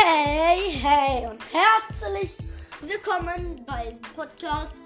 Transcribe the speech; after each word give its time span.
Hey, 0.00 0.70
hey 0.80 1.26
und 1.26 1.40
herzlich 1.52 2.30
willkommen 2.80 3.64
beim 3.66 4.00
Podcast 4.14 4.76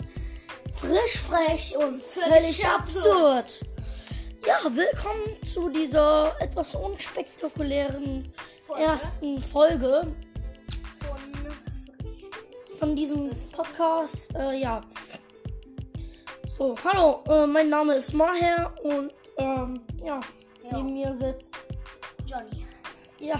Frisch, 0.74 1.18
Frech 1.28 1.76
und 1.76 2.00
völlig 2.00 2.66
absurd. 2.66 3.66
Ja, 4.46 4.58
willkommen 4.64 5.36
zu 5.44 5.68
dieser 5.68 6.34
etwas 6.40 6.74
unspektakulären 6.74 8.32
Folge. 8.66 8.82
ersten 8.82 9.38
Folge 9.42 10.14
Von 11.06 12.78
von 12.78 12.96
diesem 12.96 13.30
Podcast. 13.52 14.34
Äh, 14.34 14.60
ja. 14.60 14.80
So, 16.56 16.74
hallo, 16.84 17.22
äh, 17.28 17.46
mein 17.46 17.68
Name 17.68 17.96
ist 17.96 18.14
Maher 18.14 18.72
und 18.82 19.12
ähm, 19.36 19.82
ja, 20.02 20.20
Ja. 20.64 20.76
neben 20.78 20.94
mir 20.94 21.14
sitzt 21.14 21.54
Johnny. 22.26 22.66
Ja. 23.18 23.38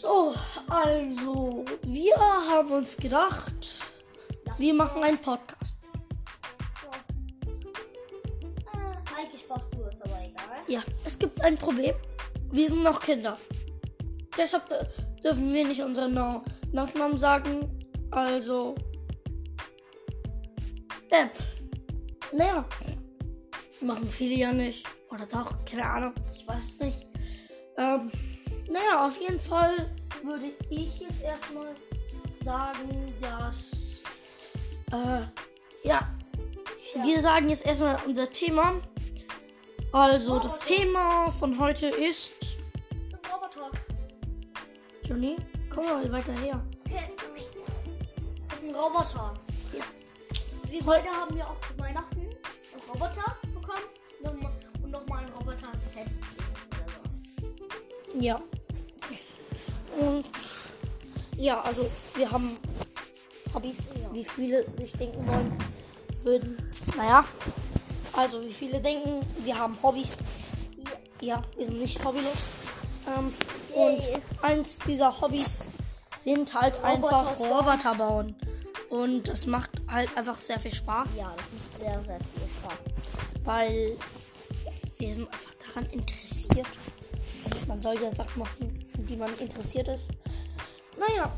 So, 0.00 0.34
also, 0.68 1.64
wir 1.82 2.16
haben 2.16 2.72
uns 2.72 2.96
gedacht, 2.96 3.52
wir 4.56 4.72
machen 4.72 5.02
einen 5.02 5.18
Podcast. 5.18 5.76
Äh, 8.72 9.18
eigentlich 9.18 9.46
warst 9.50 9.74
du 9.74 9.82
es, 9.82 10.00
aber 10.00 10.18
egal. 10.24 10.62
Ja, 10.68 10.82
es 11.04 11.18
gibt 11.18 11.42
ein 11.42 11.58
Problem. 11.58 11.94
Wir 12.50 12.66
sind 12.68 12.82
noch 12.82 13.02
Kinder. 13.02 13.36
Deshalb 14.38 14.70
dür- 14.70 14.86
dürfen 15.22 15.52
wir 15.52 15.66
nicht 15.68 15.82
unseren 15.82 16.14
Na 16.14 16.42
Nachnamen 16.72 17.18
sagen. 17.18 17.68
Also. 18.10 18.74
Ähm. 21.10 21.28
Naja. 22.32 22.64
Machen 23.82 24.08
viele 24.08 24.34
ja 24.36 24.52
nicht. 24.52 24.86
Oder 25.10 25.26
doch, 25.26 25.62
keine 25.66 25.84
Ahnung. 25.84 26.14
Ich 26.32 26.46
weiß 26.48 26.64
es 26.64 26.78
nicht. 26.78 27.06
Ähm. 27.76 28.10
Naja, 28.70 29.06
auf 29.06 29.20
jeden 29.20 29.40
Fall 29.40 29.90
würde 30.22 30.52
ich 30.68 31.00
jetzt 31.00 31.22
erstmal 31.22 31.74
sagen, 32.44 33.12
dass. 33.20 33.72
Äh. 34.92 35.26
Ja. 35.82 36.08
Wir 37.02 37.20
sagen 37.20 37.48
jetzt 37.50 37.66
erstmal 37.66 37.98
unser 38.06 38.30
Thema. 38.30 38.80
Also, 39.92 40.38
das 40.38 40.60
Thema 40.60 41.32
von 41.32 41.58
heute 41.58 41.88
ist. 41.88 42.34
Ein 42.90 43.32
Roboter. 43.32 43.70
Johnny, 45.02 45.36
komm 45.68 45.86
mal 45.86 46.12
weiter 46.12 46.32
her. 46.34 46.64
Okay. 46.86 47.10
Das 48.48 48.58
ist 48.58 48.68
ein 48.68 48.74
Roboter. 48.76 49.34
Ja. 49.72 49.84
Wir 50.68 50.86
heute 50.86 51.08
haben 51.08 51.34
wir 51.34 51.44
auch 51.44 51.60
zu 51.66 51.76
Weihnachten 51.76 52.20
einen 52.20 52.82
Roboter 52.88 53.36
bekommen. 53.52 54.46
Und 54.82 54.90
nochmal 54.90 55.24
ein 55.24 55.32
Roboter-Set. 55.32 56.06
Ja. 58.14 58.40
Und. 59.98 60.24
Ja, 61.36 61.60
also, 61.62 61.88
wir 62.14 62.30
haben 62.30 62.54
Hobbys, 63.54 63.78
wie 64.12 64.24
viele 64.24 64.70
sich 64.74 64.92
denken 64.92 65.26
wollen 65.26 65.56
würden. 66.22 66.70
Naja. 66.96 67.24
Also, 68.12 68.42
wie 68.44 68.52
viele 68.52 68.80
denken, 68.80 69.20
wir 69.44 69.58
haben 69.58 69.76
Hobbys. 69.82 70.18
Ja, 71.20 71.42
wir 71.56 71.66
sind 71.66 71.78
nicht 71.78 72.04
hobbylos. 72.04 72.32
Ähm, 73.06 73.32
und 73.74 74.02
eins 74.42 74.78
dieser 74.86 75.20
Hobbys 75.20 75.66
sind 76.22 76.52
halt 76.54 76.82
einfach 76.84 77.36
bauen. 77.36 77.50
Roboter 77.50 77.94
bauen. 77.94 78.36
Und 78.90 79.28
das 79.28 79.46
macht 79.46 79.70
halt 79.88 80.14
einfach 80.16 80.36
sehr 80.38 80.58
viel 80.58 80.74
Spaß. 80.74 81.16
Ja, 81.16 81.32
das 81.36 81.46
macht 81.52 81.80
sehr, 81.80 82.02
sehr 82.02 82.18
viel 82.18 82.48
Spaß. 82.58 83.44
weil 83.44 83.96
wir 84.98 85.12
sind 85.12 85.28
einfach 85.32 85.54
daran 85.54 85.90
interessiert. 85.90 86.66
Man 87.66 87.80
soll 87.80 87.94
ja 88.02 88.14
Sachen 88.14 88.40
machen, 88.40 88.69
die 89.10 89.16
man 89.16 89.36
interessiert 89.38 89.88
ist. 89.88 90.08
Naja, 90.98 91.30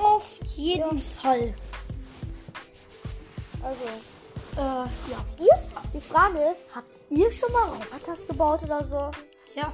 auf 0.00 0.38
jeden 0.56 0.98
Fall. 0.98 1.54
Also, 3.62 3.84
Äh, 4.54 4.58
ja. 4.60 5.24
ihr, 5.38 5.58
die 5.94 6.00
Frage 6.00 6.38
ist, 6.38 6.74
habt 6.74 6.88
ihr 7.10 7.30
schon 7.32 7.50
mal 7.52 7.68
Roboters 7.70 8.26
gebaut 8.26 8.62
oder 8.64 8.84
so? 8.84 9.10
Ja. 9.54 9.72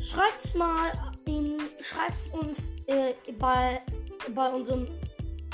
Schreibt's 0.00 0.54
mal 0.54 0.92
in, 1.26 1.58
schreibt's 1.80 2.30
uns 2.30 2.70
äh, 2.86 3.12
bei, 3.38 3.82
bei 4.34 4.48
unserem, 4.50 4.88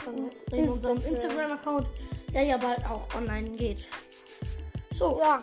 also 0.07 0.31
in 0.53 0.69
unserem 0.69 0.97
Instagram. 0.99 1.15
Instagram-Account, 1.15 1.87
der 2.33 2.43
ja 2.45 2.57
bald 2.57 2.85
auch 2.87 3.07
online 3.17 3.51
geht. 3.51 3.89
So, 4.91 5.19
Ja. 5.21 5.43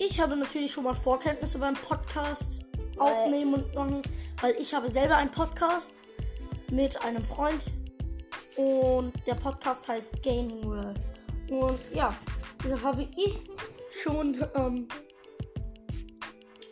Ich 0.00 0.20
habe 0.20 0.36
natürlich 0.36 0.72
schon 0.72 0.84
mal 0.84 0.94
Vorkenntnisse 0.94 1.58
beim 1.58 1.74
Podcast 1.74 2.57
aufnehmen 3.00 3.54
und 3.54 3.74
machen, 3.74 4.02
weil 4.40 4.54
ich 4.58 4.74
habe 4.74 4.88
selber 4.88 5.16
einen 5.16 5.30
Podcast 5.30 6.04
mit 6.70 7.00
einem 7.02 7.24
Freund 7.24 7.62
und 8.56 9.12
der 9.26 9.34
Podcast 9.34 9.88
heißt 9.88 10.22
Gaming 10.22 10.64
World. 10.64 11.00
Und 11.50 11.80
ja, 11.94 12.14
deshalb 12.62 12.82
habe 12.82 13.08
ich 13.16 13.38
schon 14.02 14.36
ähm, 14.54 14.88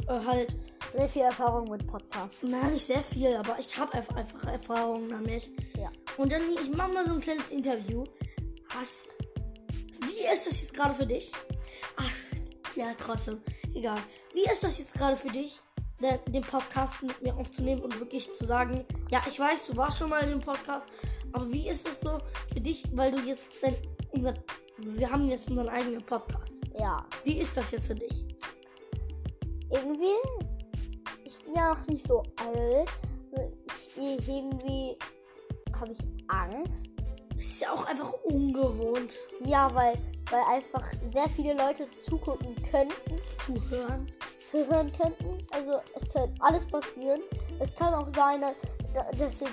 äh, 0.09 0.21
halt, 0.27 0.57
Sehr 0.95 1.09
viel 1.09 1.23
Erfahrung 1.23 1.71
mit 1.71 1.87
Podcasts. 1.87 2.39
na 2.43 2.69
nicht 2.69 2.87
sehr 2.87 3.03
viel, 3.03 3.35
aber 3.37 3.59
ich 3.59 3.77
habe 3.79 3.93
einfach, 3.95 4.45
Erfahrung 4.45 5.09
damit. 5.09 5.51
Ja. 5.79 5.91
Und 6.17 6.33
dann, 6.33 6.43
ich 6.61 6.71
mache 6.75 6.93
mal 6.93 7.05
so 7.05 7.13
ein 7.15 7.21
kleines 7.21 7.53
Interview. 7.53 8.05
Hast, 8.71 9.11
wie 10.01 10.33
ist 10.33 10.47
das 10.47 10.61
jetzt 10.61 10.75
gerade 10.75 10.95
für 10.95 11.07
dich? 11.07 11.33
Ach, 11.97 12.11
ja, 12.77 12.87
trotzdem. 12.99 13.41
Egal. 13.75 13.99
Wie 14.35 14.51
ist 14.51 14.63
das 14.65 14.79
jetzt 14.79 14.95
gerade 14.95 15.17
für 15.17 15.29
dich, 15.29 15.61
den, 16.01 16.33
den 16.33 16.43
Podcast 16.43 17.03
mit 17.03 17.21
mir 17.23 17.37
aufzunehmen 17.37 17.83
und 17.83 17.99
wirklich 17.99 18.33
zu 18.35 18.45
sagen, 18.45 18.85
ja, 19.11 19.23
ich 19.29 19.39
weiß, 19.39 19.69
du 19.69 19.77
warst 19.77 19.99
schon 19.99 20.11
mal 20.11 20.23
in 20.23 20.31
dem 20.31 20.41
Podcast, 20.41 20.89
aber 21.33 21.51
wie 21.51 21.69
ist 21.69 21.89
es 21.89 22.01
so 22.01 22.19
für 22.53 22.61
dich, 22.61 22.85
weil 22.93 23.13
du 23.13 23.19
jetzt 23.19 23.63
dein, 23.63 23.75
unser, 24.11 24.35
wir 24.79 25.11
haben 25.11 25.29
jetzt 25.29 25.49
unseren 25.49 25.69
eigenen 25.69 26.05
Podcast. 26.05 26.61
Ja. 26.79 27.07
Wie 27.25 27.39
ist 27.39 27.57
das 27.57 27.71
jetzt 27.71 27.87
für 27.87 27.95
dich? 27.95 28.27
irgendwie, 29.71 30.15
ich 31.25 31.39
bin 31.45 31.55
ja 31.55 31.75
noch 31.75 31.87
nicht 31.87 32.07
so 32.07 32.23
alt. 32.37 32.91
Ich, 33.67 33.97
irgendwie 33.97 34.97
habe 35.79 35.93
ich 35.93 35.99
Angst. 36.29 36.93
Ist 37.37 37.61
ja 37.61 37.71
auch 37.73 37.85
einfach 37.85 38.13
ungewohnt 38.25 39.15
Ja, 39.45 39.73
weil, 39.75 39.95
weil 40.31 40.43
einfach 40.49 40.91
sehr 40.93 41.29
viele 41.29 41.53
Leute 41.55 41.87
zugucken 41.99 42.57
könnten, 42.71 43.21
zu 43.45 43.55
hören. 43.69 44.11
Zuhören 44.51 44.91
könnten. 45.01 45.47
Also 45.51 45.81
es 45.95 46.09
könnte 46.09 46.33
alles 46.41 46.67
passieren. 46.67 47.21
Es 47.59 47.75
kann 47.75 47.95
auch 47.95 48.09
sein, 48.15 48.43
dass, 48.95 49.19
dass, 49.19 49.45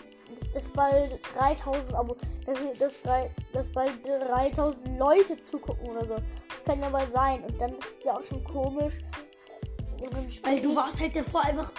dass 0.54 0.72
bald 0.72 1.20
3000 1.36 1.94
Abo, 1.94 2.16
dass, 2.46 2.58
dass, 2.80 3.00
dass 3.54 3.72
bald 3.72 4.06
3000 4.06 5.00
Leute 5.00 5.44
zugucken 5.44 5.90
oder 5.90 6.06
so. 6.08 6.16
Das 6.16 6.64
kann 6.66 6.81
ja 6.81 6.90
mal 6.90 7.09
sein. 7.12 7.44
Und 7.44 7.59
dann 7.59 7.72
ist 7.72 8.00
es 8.00 8.06
ja 8.06 8.18
auch 8.18 8.24
schon 8.24 8.44
komisch. 8.44 8.94
Weil 10.44 10.59
du 10.62 10.76
warst 10.76 11.00
halt 11.00 11.16
der 11.16 11.24
vor 11.24 11.44
einfach, 11.44 11.72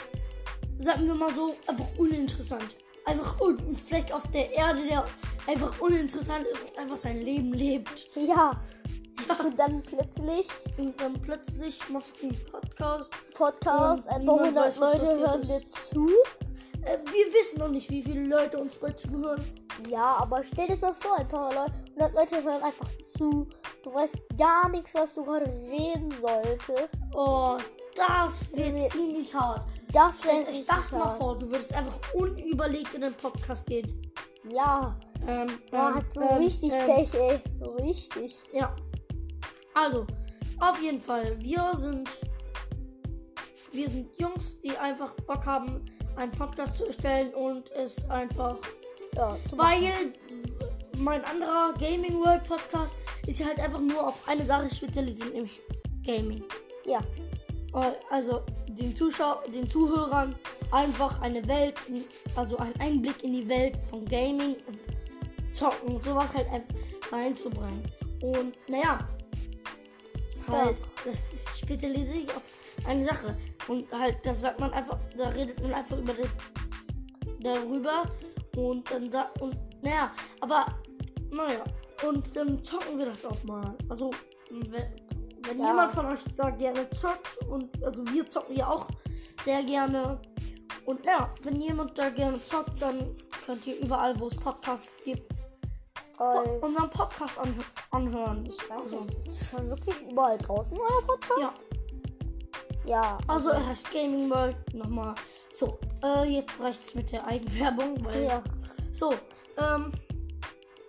sagen 0.78 1.06
wir 1.06 1.14
mal 1.14 1.32
so, 1.32 1.54
einfach 1.66 1.86
uninteressant. 1.98 2.76
Einfach 3.04 3.38
ein 3.40 3.76
Fleck 3.76 4.12
auf 4.12 4.30
der 4.30 4.50
Erde, 4.50 4.80
der 4.88 5.04
einfach 5.46 5.78
uninteressant 5.80 6.46
ist 6.46 6.62
und 6.62 6.78
einfach 6.78 6.96
sein 6.96 7.20
Leben 7.20 7.52
lebt. 7.52 8.10
Ja. 8.14 8.62
Und 9.44 9.58
dann 9.58 9.82
plötzlich 9.82 10.46
Und 10.76 11.00
dann 11.00 11.14
plötzlich 11.20 11.88
machst 11.88 12.14
du 12.20 12.26
einen 12.26 12.44
Podcast. 12.44 12.63
Podcast, 12.76 14.06
Und 14.06 14.08
ein 14.12 14.26
paar 14.26 14.40
hundert 14.40 14.76
Leute 14.76 15.06
hören 15.18 15.42
dir 15.42 15.64
zu. 15.64 16.08
Äh, 16.82 16.98
wir 16.98 17.32
wissen 17.32 17.58
noch 17.58 17.68
nicht, 17.68 17.90
wie 17.90 18.02
viele 18.02 18.24
Leute 18.26 18.58
uns 18.58 18.74
bald 18.76 19.00
zuhören. 19.00 19.42
Ja, 19.88 20.16
aber 20.20 20.42
stell 20.44 20.66
dir 20.66 20.72
das 20.72 20.80
mal 20.82 20.94
vor, 20.94 21.16
ein 21.18 21.28
paar 21.28 21.52
Leute, 21.52 21.72
100 21.98 22.12
Leute 22.14 22.44
hören 22.44 22.62
einfach 22.62 22.88
zu. 23.06 23.48
Du 23.82 23.94
weißt 23.94 24.16
gar 24.38 24.68
nichts, 24.68 24.94
was 24.94 25.14
du 25.14 25.24
gerade 25.24 25.46
reden 25.46 26.12
solltest. 26.20 26.94
Oh, 27.14 27.56
das 27.96 28.52
wird 28.56 28.74
Wir- 28.74 28.80
ziemlich 28.88 29.34
hart. 29.34 29.62
Das 29.92 30.14
euch 30.26 30.48
richtig 30.48 30.66
das 30.66 30.92
mal 30.92 31.04
hart. 31.04 31.18
vor, 31.18 31.38
du 31.38 31.46
würdest 31.48 31.72
einfach 31.74 31.98
unüberlegt 32.14 32.94
in 32.94 33.02
den 33.02 33.14
Podcast 33.14 33.66
gehen. 33.66 34.12
Ja, 34.50 34.96
Ähm, 35.26 35.46
er 35.70 35.88
ähm, 35.88 35.94
hat 35.94 36.04
so 36.12 36.20
ähm, 36.20 36.36
richtig 36.36 36.70
ähm, 36.72 36.86
Pech, 36.86 37.14
ey. 37.14 37.40
So 37.60 37.70
richtig. 37.76 38.36
Ja. 38.52 38.74
Also, 39.72 40.04
auf 40.60 40.80
jeden 40.82 41.00
Fall, 41.00 41.38
wir 41.40 41.70
sind 41.74 42.08
wir 43.74 43.88
sind 43.88 44.18
Jungs, 44.18 44.58
die 44.60 44.76
einfach 44.76 45.14
Bock 45.26 45.44
haben, 45.46 45.84
einen 46.16 46.32
Podcast 46.32 46.76
zu 46.78 46.86
erstellen 46.86 47.34
und 47.34 47.70
es 47.72 48.08
einfach 48.08 48.56
Ja, 49.16 49.36
weil 49.56 50.12
mein 50.98 51.24
anderer 51.24 51.74
Gaming 51.78 52.18
World 52.20 52.44
Podcast 52.44 52.96
ist 53.26 53.40
ja 53.40 53.46
halt 53.46 53.60
einfach 53.60 53.80
nur 53.80 54.08
auf 54.08 54.28
eine 54.28 54.44
Sache 54.46 54.68
spezialisiert, 54.72 55.32
nämlich 55.34 55.60
Gaming. 56.06 56.44
Ja, 56.86 57.00
Also 58.10 58.42
den 58.68 58.94
Zuschau 58.94 59.40
den 59.52 59.68
Zuhörern 59.68 60.34
einfach 60.70 61.20
eine 61.20 61.46
Welt, 61.48 61.74
also 62.36 62.56
einen 62.58 62.74
Einblick 62.80 63.22
in 63.24 63.32
die 63.32 63.48
Welt 63.48 63.76
von 63.90 64.04
Gaming 64.04 64.56
und 64.66 64.78
Zocken 65.54 65.94
und 65.94 66.02
sowas 66.02 66.32
halt 66.34 66.46
ein- 66.50 66.64
reinzubringen. 67.12 67.82
Und 68.22 68.56
naja, 68.68 69.08
halt, 70.48 70.82
das 71.04 71.32
ist 71.32 71.58
spezialisiert 71.60 72.28
sich 72.28 72.36
auf 72.36 72.42
eine 72.86 73.02
Sache. 73.02 73.36
Und 73.68 73.90
halt, 73.92 74.18
das 74.24 74.42
sagt 74.42 74.60
man 74.60 74.72
einfach, 74.72 74.98
da 75.16 75.28
redet 75.28 75.60
man 75.62 75.72
einfach 75.74 75.96
über 75.98 76.12
den, 76.14 76.28
darüber 77.40 78.04
und 78.56 78.90
dann 78.90 79.10
sagt, 79.10 79.40
und 79.40 79.56
naja, 79.82 80.12
aber 80.40 80.66
naja, 81.30 81.64
und 82.06 82.34
dann 82.36 82.62
zocken 82.64 82.98
wir 82.98 83.06
das 83.06 83.24
auch 83.24 83.42
mal. 83.44 83.74
Also, 83.88 84.10
wenn, 84.50 84.72
wenn 85.46 85.58
Ja. 85.60 85.68
jemand 85.68 85.92
von 85.92 86.06
euch 86.06 86.20
da 86.36 86.50
gerne 86.50 86.88
zockt 86.90 87.38
und 87.48 87.82
also 87.84 88.06
wir 88.08 88.28
zocken 88.28 88.56
ja 88.56 88.68
auch 88.68 88.88
sehr 89.44 89.62
gerne. 89.62 90.20
Und 90.86 91.04
ja, 91.04 91.32
wenn 91.42 91.60
jemand 91.60 91.98
da 91.98 92.10
gerne 92.10 92.40
zockt, 92.42 92.80
dann 92.80 93.16
könnt 93.46 93.66
ihr 93.66 93.78
überall, 93.80 94.18
wo 94.20 94.26
es 94.26 94.36
Podcasts 94.36 95.02
gibt, 95.04 95.32
Weil, 96.18 96.58
unseren 96.60 96.90
Podcast 96.90 97.38
an 97.38 97.54
anhören. 97.90 98.46
ich 98.46 98.58
weiß 98.70 98.82
Also, 98.82 99.00
nicht, 99.00 99.18
ist 99.18 99.50
schon 99.50 99.68
wirklich 99.70 99.96
überall 100.10 100.38
draußen 100.38 100.78
euer 100.78 101.06
Podcast? 101.06 101.40
ja, 101.40 101.54
Ja. 102.84 103.18
also 103.26 103.50
er 103.50 103.66
heißt 103.66 103.90
Gaming 103.92 104.28
World 104.30 104.56
nochmal. 104.74 105.14
So, 105.50 105.78
äh, 106.02 106.24
jetzt 106.24 106.60
reicht's 106.60 106.94
mit 106.94 107.10
der 107.12 107.26
Eigenwerbung, 107.26 108.04
weil 108.04 108.24
Ja. 108.24 108.42
so, 108.90 109.14
ähm, 109.58 109.92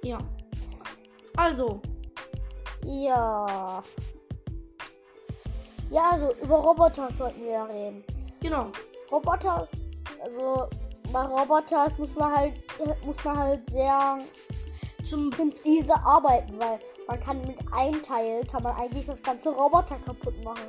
ja. 0.03 0.17
Also, 1.37 1.81
Ja. 2.83 3.81
Ja, 5.89 6.09
also 6.11 6.33
über 6.41 6.55
Roboter 6.55 7.09
sollten 7.11 7.41
wir 7.43 7.51
ja 7.51 7.63
reden. 7.65 8.03
genau. 8.41 8.67
Roboter, 9.11 9.67
also 10.23 10.67
bei 11.13 11.21
Roboters 11.25 11.97
muss 11.99 12.13
man 12.15 12.35
halt 12.35 12.53
muss 13.05 13.23
man 13.23 13.37
halt 13.37 13.69
sehr 13.69 14.17
Zum 15.07 15.29
präzise 15.29 15.93
arbeiten, 16.03 16.57
weil 16.59 16.79
man 17.07 17.19
kann 17.19 17.39
mit 17.45 17.57
einem 17.71 18.01
Teil 18.01 18.43
kann 18.45 18.63
man 18.63 18.75
eigentlich 18.75 19.05
das 19.05 19.21
ganze 19.21 19.51
Roboter 19.51 19.97
kaputt 20.03 20.43
machen. 20.43 20.65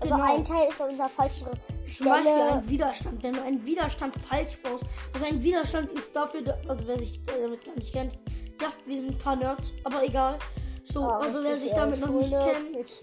Also 0.00 0.14
Genau. 0.14 0.34
ein 0.36 0.44
Teil 0.44 0.68
ist 0.68 0.80
in 0.80 0.96
der 0.96 1.08
falschen 1.08 1.46
Zum 1.46 2.06
Beispiel 2.06 2.20
Stelle. 2.32 2.52
ein 2.52 2.68
Widerstand. 2.68 3.22
Wenn 3.22 3.32
du 3.34 3.42
einen 3.42 3.64
Widerstand 3.66 4.14
falsch 4.28 4.56
baust, 4.62 4.84
also 5.12 5.26
ein 5.26 5.42
Widerstand 5.42 5.90
ist 5.92 6.14
dafür, 6.14 6.42
da- 6.42 6.58
also 6.68 6.86
wer 6.86 6.98
sich 6.98 7.20
damit 7.24 7.64
gar 7.64 7.74
nicht 7.74 7.92
kennt, 7.92 8.12
ja, 8.60 8.68
wir 8.86 8.96
sind 8.96 9.10
ein 9.10 9.18
paar 9.18 9.36
Nerds, 9.36 9.72
aber 9.84 10.04
egal. 10.04 10.38
So, 10.84 11.02
Ah, 11.02 11.18
also 11.18 11.42
wer 11.42 11.58
sich 11.58 11.72
damit 11.72 11.98
äh, 11.98 12.06
noch 12.06 12.12
nicht 12.12 12.30
kennt, 12.30 12.72
nicht. 12.72 13.02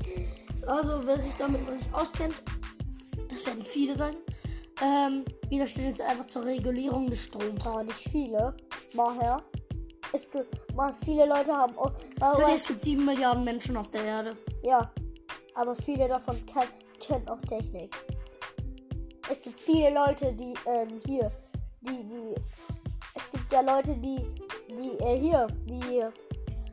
also 0.68 1.06
wer 1.06 1.20
sich 1.20 1.34
damit 1.38 1.66
noch 1.66 1.76
nicht 1.76 1.94
auskennt, 1.94 2.36
das 3.30 3.46
werden 3.46 3.64
viele 3.64 3.98
sein. 3.98 4.16
Ähm, 4.82 5.24
Widerstände 5.50 5.96
sind 5.96 6.02
einfach 6.10 6.26
zur 6.26 6.44
Regulierung 6.46 7.10
des 7.10 7.24
Stroms. 7.26 7.66
Aber 7.66 7.84
nicht 7.84 8.10
viele. 8.12 8.56
Daher. 8.94 9.42
Es 10.14 10.30
gibt, 10.32 10.74
mal 10.76 10.94
viele 11.04 11.26
Leute 11.26 11.54
haben 11.54 11.78
auch, 11.78 11.92
aber, 12.20 12.50
es 12.54 12.68
gibt 12.68 12.82
sieben 12.82 13.06
Milliarden 13.06 13.44
Menschen 13.44 13.76
auf 13.76 13.90
der 13.90 14.04
Erde. 14.04 14.38
ja, 14.64 14.92
aber 15.56 15.76
viele 15.76 16.08
davon 16.08 16.38
kann, 16.46 16.68
kennen 17.00 17.28
auch 17.30 17.42
Technik. 17.42 17.96
Es 19.30 19.42
gibt 19.42 19.60
viele 19.60 19.92
Leute, 19.94 20.34
die 20.34 20.54
ähm, 20.68 21.00
hier, 21.06 21.32
die, 21.82 22.04
die, 22.04 22.36
es 23.16 23.32
gibt 23.32 23.52
ja 23.52 23.62
Leute, 23.62 23.96
die, 23.96 24.24
die 24.70 24.92
äh, 25.04 25.18
hier, 25.20 25.48
die 25.66 26.04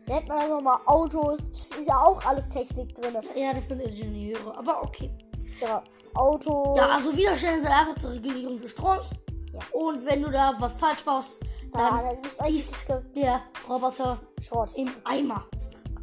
nennt 0.07 0.29
man 0.29 0.39
also 0.39 0.61
mal 0.61 0.79
Autos. 0.87 1.49
Das 1.51 1.71
ist 1.79 1.89
ja 1.89 1.99
auch 1.99 2.23
alles 2.27 2.49
Technik 2.51 2.95
drin. 2.95 3.17
Ja, 3.35 3.55
das 3.55 3.69
sind 3.69 3.81
Ingenieure, 3.81 4.57
aber 4.57 4.83
okay. 4.83 5.11
Ja, 5.61 5.83
Autos. 6.15 6.77
Ja, 6.79 6.89
also 6.89 7.17
Widerstände 7.17 7.63
sind 7.63 7.71
einfach 7.71 7.95
zur 7.97 8.13
Regulierung 8.13 8.61
des 8.61 8.73
Stroms. 8.73 9.11
Ja. 9.53 9.61
Und 9.73 10.05
wenn 10.05 10.23
du 10.23 10.31
da 10.31 10.55
was 10.59 10.77
falsch 10.79 11.05
baust, 11.05 11.39
Ja, 11.75 12.03
dann 12.03 12.17
dann 12.41 12.53
ist 12.55 12.77
ist 12.77 12.89
der 13.17 13.43
Roboter 13.69 14.19
Schrott. 14.41 14.75
im 14.77 14.91
Eimer. 15.05 15.47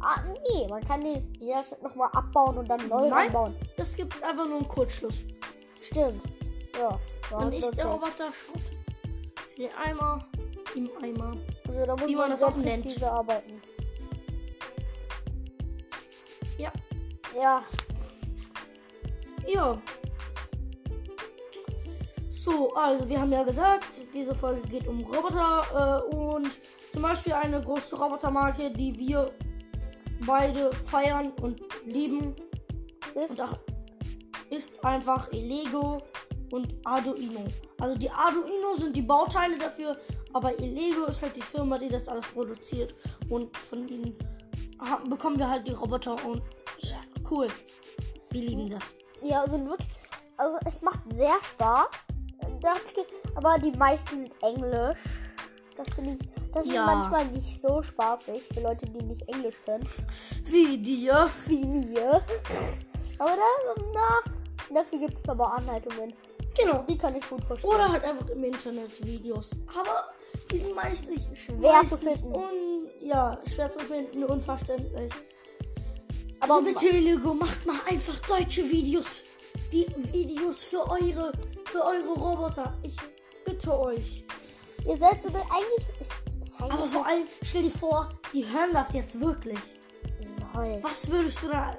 Ah, 0.00 0.20
nee, 0.50 0.66
man 0.68 0.82
kann 0.82 1.02
den 1.02 1.30
Widerstand 1.38 1.82
nochmal 1.82 2.08
abbauen 2.12 2.56
und 2.58 2.68
dann 2.68 2.88
neu 2.88 3.08
Nein. 3.08 3.26
anbauen. 3.26 3.54
Das 3.76 3.94
gibt 3.94 4.22
einfach 4.22 4.46
nur 4.46 4.58
einen 4.58 4.68
Kurzschluss. 4.68 5.16
Stimmt. 5.80 6.22
Ja. 6.78 6.98
Dann 7.30 7.52
ist 7.52 7.76
der. 7.76 7.86
Roboter 7.86 8.32
Schrott. 8.32 8.62
Für 9.54 9.62
den 9.62 9.70
Eimer 9.74 10.24
im 10.74 10.90
Eimer. 11.02 11.36
Also 11.68 11.84
da 11.86 11.96
muss 11.96 12.08
wie 12.08 12.16
man 12.16 12.30
das 12.30 12.42
auch 12.42 12.56
nennt. 12.56 12.82
präzise 12.82 13.10
arbeiten. 13.10 13.60
Ja. 16.58 16.72
Ja, 17.36 17.62
Ja. 19.46 19.78
So, 22.30 22.72
also 22.74 23.06
wir 23.06 23.20
haben 23.20 23.32
ja 23.32 23.42
gesagt, 23.42 23.84
diese 24.14 24.34
Folge 24.34 24.62
geht 24.62 24.86
um 24.88 25.04
Roboter 25.04 26.02
äh, 26.10 26.14
und 26.14 26.50
zum 26.90 27.02
Beispiel 27.02 27.34
eine 27.34 27.60
große 27.60 27.94
Robotermarke, 27.98 28.70
die 28.70 28.98
wir 28.98 29.30
beide 30.26 30.72
feiern 30.72 31.32
und 31.42 31.60
lieben, 31.84 32.34
ist 33.14 33.30
und 33.32 33.40
auch 33.42 33.54
ist 34.50 34.84
einfach 34.84 35.30
Lego 35.32 36.02
und 36.52 36.74
Arduino. 36.84 37.44
Also 37.80 37.96
die 37.96 38.10
Arduino 38.10 38.74
sind 38.76 38.96
die 38.96 39.02
Bauteile 39.02 39.56
dafür, 39.58 39.96
aber 40.32 40.52
Lego 40.58 41.04
ist 41.06 41.22
halt 41.22 41.36
die 41.36 41.42
Firma, 41.42 41.78
die 41.78 41.88
das 41.88 42.08
alles 42.08 42.26
produziert 42.26 42.94
und 43.28 43.56
von 43.56 43.86
ihnen 43.88 44.16
ha- 44.80 45.00
bekommen 45.08 45.38
wir 45.38 45.48
halt 45.48 45.66
die 45.66 45.72
Roboter 45.72 46.16
und 46.26 46.42
ja, 46.78 46.98
cool. 47.30 47.48
Wir 48.30 48.42
lieben 48.42 48.68
das. 48.70 48.94
ja 49.22 49.44
sind 49.48 49.68
wirklich. 49.68 49.88
Also 50.36 50.58
es 50.66 50.82
macht 50.82 51.00
sehr 51.10 51.34
Spaß. 51.42 52.08
Aber 53.34 53.58
die 53.58 53.70
meisten 53.72 54.20
sind 54.20 54.32
Englisch. 54.42 54.98
Das 55.82 55.94
finde 55.94 56.10
ich. 56.20 56.28
Das 56.52 56.66
ist 56.66 56.72
Ja. 56.72 56.84
manchmal 56.84 57.24
nicht 57.28 57.62
so 57.62 57.80
spaßig 57.82 58.42
für 58.52 58.60
Leute, 58.60 58.84
die 58.86 59.02
nicht 59.02 59.26
Englisch 59.28 59.54
können. 59.64 59.88
Wie 60.44 60.76
dir. 60.76 61.30
Wie 61.46 61.64
mir. 61.64 62.20
Aber 63.18 63.30
da, 63.36 63.82
na, 63.94 64.80
dafür 64.82 64.98
gibt 64.98 65.18
es 65.18 65.28
aber 65.28 65.54
Anleitungen. 65.54 66.12
Genau. 66.54 66.84
Die 66.88 66.98
kann 66.98 67.16
ich 67.16 67.26
gut 67.28 67.42
verstehen. 67.44 67.70
Oder 67.70 67.92
halt 67.92 68.04
einfach 68.04 68.28
im 68.28 68.44
Internet 68.44 69.02
Videos. 69.04 69.52
Aber 69.74 70.08
die 70.50 70.58
sind 70.58 70.74
meistens 70.74 71.28
Schwer 71.32 71.82
zu 71.86 71.96
finden. 71.96 72.34
Un, 72.34 72.88
ja, 73.00 73.38
schwer 73.54 73.70
zu 73.70 73.78
finden, 73.78 74.24
unverständlich. 74.24 75.12
Aber 76.40 76.56
also 76.56 76.64
bitte, 76.66 76.90
Lego, 76.98 77.32
macht 77.32 77.64
mal 77.64 77.76
einfach 77.88 78.18
deutsche 78.20 78.68
Videos. 78.68 79.22
Die 79.72 79.86
Videos 80.12 80.64
für 80.64 80.82
eure, 80.90 81.32
für 81.66 81.82
eure 81.84 82.12
Roboter. 82.18 82.76
Ich 82.82 82.96
bitte 83.44 83.78
euch. 83.78 84.26
Ihr 84.86 84.96
seid 84.96 85.22
sogar 85.22 85.42
eigentlich. 85.42 86.00
Ist, 86.00 86.12
ist 86.42 86.60
eigentlich 86.60 86.72
Aber 86.72 86.86
vor 86.86 87.06
allem, 87.06 87.26
stell 87.42 87.62
dir 87.62 87.70
vor, 87.70 88.08
die 88.32 88.44
hören 88.46 88.70
das 88.72 88.92
jetzt 88.92 89.20
wirklich. 89.20 89.58
Lol. 90.54 90.78
Was 90.82 91.10
würdest 91.10 91.42
du 91.42 91.48
da. 91.48 91.76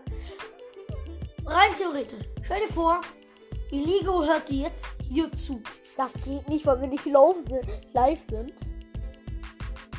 Rein 1.45 1.73
theoretisch. 1.75 2.23
Stell 2.43 2.61
dir 2.65 2.73
vor, 2.73 3.01
Lego 3.71 4.23
hört 4.25 4.49
dir 4.49 4.63
jetzt 4.63 5.01
hier 5.01 5.31
zu. 5.33 5.61
Das 5.97 6.13
geht 6.25 6.47
nicht, 6.47 6.65
weil 6.65 6.81
wir 6.81 6.87
nicht 6.87 7.05
live 7.05 8.21
sind. 8.21 8.53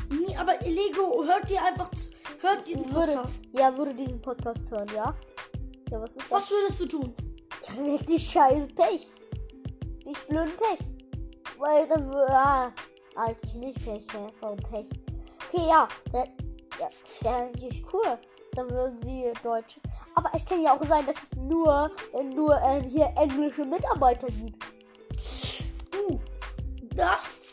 Nee, 0.09 0.35
aber 0.37 0.57
Lego 0.59 1.23
hört 1.25 1.49
dir 1.49 1.63
einfach 1.63 1.89
zu. 1.91 2.09
Hört 2.41 2.67
diesen 2.67 2.93
Würde, 2.93 3.13
Podcast. 3.13 3.33
ja, 3.53 3.77
würde 3.77 3.93
diesen 3.93 4.21
Podcast 4.21 4.71
hören, 4.71 4.89
ja? 4.93 5.15
Ja, 5.89 6.01
was 6.01 6.11
ist 6.11 6.21
das? 6.21 6.31
Was 6.31 6.51
würdest 6.51 6.79
du 6.81 6.85
tun? 6.85 7.13
Ja, 7.67 7.75
dann 7.75 7.97
hätte 7.97 8.13
ich 8.13 8.29
scheiß 8.29 8.67
Pech. 8.75 9.07
Ich 10.05 10.27
blöden 10.27 10.51
Pech. 10.57 10.85
Weil 11.57 11.87
dann. 11.87 12.13
Ah, 12.13 12.71
eigentlich 13.15 13.53
nicht 13.55 13.85
Pech, 13.85 14.05
hä? 14.13 14.27
Warum 14.41 14.57
Pech? 14.57 14.89
Okay, 15.49 15.67
ja. 15.67 15.87
Ja 16.13 16.25
das 16.77 17.23
wäre 17.23 17.35
eigentlich 17.35 17.83
cool. 17.93 18.17
Dann 18.55 18.69
würden 18.69 18.99
sie 19.01 19.31
Deutsch. 19.43 19.79
Aber 20.15 20.29
es 20.33 20.45
kann 20.45 20.61
ja 20.61 20.75
auch 20.75 20.87
sein, 20.87 21.05
dass 21.05 21.23
es 21.23 21.35
nur, 21.35 21.89
nur 22.35 22.55
äh, 22.61 22.83
hier 22.83 23.11
englische 23.15 23.65
Mitarbeiter 23.65 24.27
gibt. 24.27 24.63
Uh, 25.95 26.19
das. 26.95 27.43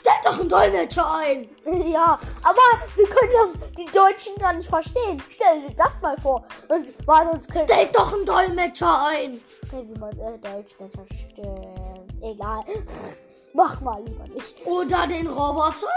Stellt 0.00 0.24
doch 0.24 0.40
einen 0.40 0.48
Dolmetscher 0.48 1.14
ein. 1.14 1.48
ja, 1.90 2.18
aber 2.42 2.60
sie 2.96 3.04
können 3.04 3.32
das, 3.32 3.70
die 3.76 3.92
Deutschen 3.92 4.34
gar 4.36 4.52
nicht 4.52 4.68
verstehen. 4.68 5.22
Stell 5.28 5.68
dir 5.68 5.74
das 5.74 6.00
mal 6.00 6.16
vor. 6.18 6.44
Und, 6.68 7.06
weil 7.06 7.28
uns 7.28 7.46
können. 7.48 7.68
Stellt 7.68 7.94
doch 7.94 8.12
einen 8.12 8.24
Dolmetscher 8.24 9.06
ein. 9.06 9.40
Okay, 9.64 9.86
wie 9.88 9.98
man 9.98 10.12
äh, 10.18 10.38
Deutsch 10.38 10.76
besser 10.78 11.04
stimmt. 11.12 12.22
Egal. 12.22 12.64
Mach 13.52 13.80
mal 13.80 14.02
lieber 14.04 14.26
nicht. 14.28 14.64
Oder 14.66 15.06
den 15.06 15.26
Roboter. 15.26 15.88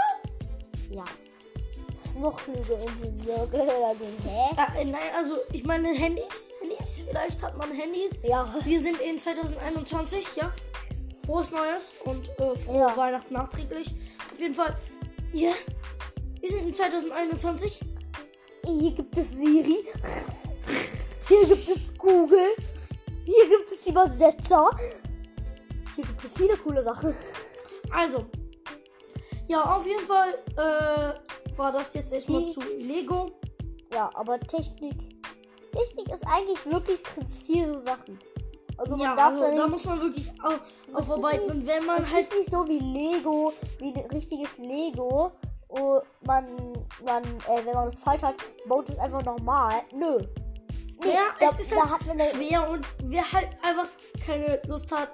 Ja. 0.90 1.04
Was 2.02 2.14
noch 2.16 2.38
für 2.40 2.52
Ingenieure? 2.52 3.48
Also, 3.52 4.04
hä? 4.24 4.54
Ja, 4.56 4.80
äh, 4.80 4.84
nein, 4.84 5.00
also 5.16 5.36
ich 5.52 5.64
meine 5.64 5.88
Handys. 5.88 6.50
Handys, 6.60 7.04
vielleicht 7.08 7.42
hat 7.42 7.56
man 7.56 7.70
Handys. 7.70 8.18
Ja. 8.22 8.52
Wir 8.64 8.80
sind 8.80 9.00
in 9.00 9.18
2021, 9.18 10.36
ja. 10.36 10.52
Frohes 11.24 11.50
Neues 11.50 11.92
und 12.04 12.28
äh, 12.38 12.56
frohe 12.56 12.78
Ja. 12.78 12.96
Weihnachten 12.96 13.32
nachträglich. 13.32 13.94
Auf 14.32 14.40
jeden 14.40 14.54
Fall, 14.54 14.76
ja. 15.32 15.52
Wir 16.40 16.48
sind 16.50 16.68
in 16.68 16.74
2021. 16.74 17.80
Hier 18.66 18.90
gibt 18.92 19.16
es 19.16 19.30
Siri. 19.30 19.86
Hier 21.28 21.46
gibt 21.46 21.68
es 21.68 21.96
Google. 21.96 22.54
Hier 23.24 23.48
gibt 23.48 23.70
es 23.70 23.86
Übersetzer. 23.86 24.70
Hier 25.94 26.04
gibt 26.04 26.24
es 26.24 26.34
viele 26.34 26.56
coole 26.56 26.82
Sachen. 26.82 27.14
Also, 27.92 28.26
ja, 29.48 29.62
auf 29.62 29.86
jeden 29.86 30.04
Fall 30.04 30.34
äh, 30.56 31.56
war 31.58 31.72
das 31.72 31.94
jetzt 31.94 32.12
erstmal 32.12 32.50
zu 32.50 32.60
Lego. 32.78 33.30
Ja, 33.92 34.10
aber 34.14 34.40
Technik 34.40 34.96
Technik 35.72 36.08
ist 36.12 36.24
eigentlich 36.26 36.64
wirklich 36.70 37.02
präzise 37.02 37.80
Sachen. 37.80 38.18
Also 38.76 38.92
man 38.96 39.00
ja, 39.00 39.16
darf 39.16 39.34
also, 39.40 39.56
da 39.56 39.66
muss 39.68 39.84
man 39.84 40.00
wirklich 40.00 40.30
au- 40.42 40.50
Das 40.92 41.10
aufarbeiten. 41.10 41.50
Und 41.50 41.66
wenn 41.66 41.84
man 41.86 42.02
es 42.02 42.12
halt. 42.12 42.28
nicht 42.36 42.50
so 42.50 42.66
wie 42.66 42.78
Lego, 42.78 43.52
wie 43.78 43.92
ein 43.94 44.06
richtiges 44.10 44.58
Lego. 44.58 45.32
Oh, 45.68 46.00
man, 46.24 46.46
man, 47.04 47.22
äh, 47.24 47.64
wenn 47.64 47.74
man 47.74 47.90
das 47.90 47.98
falsch 47.98 48.22
hat, 48.22 48.36
baut 48.68 48.88
es 48.88 48.98
einfach 48.98 49.22
normal. 49.24 49.82
Nö. 49.92 50.18
Nee, 51.02 51.12
Ja, 51.12 51.24
da, 51.40 51.46
es 51.46 51.58
ist 51.58 51.74
halt 51.74 52.22
schwer 52.32 52.68
und 52.70 52.86
wer 53.04 53.22
halt 53.32 53.48
einfach 53.62 53.88
keine 54.24 54.60
Lust 54.68 54.92
hat, 54.96 55.10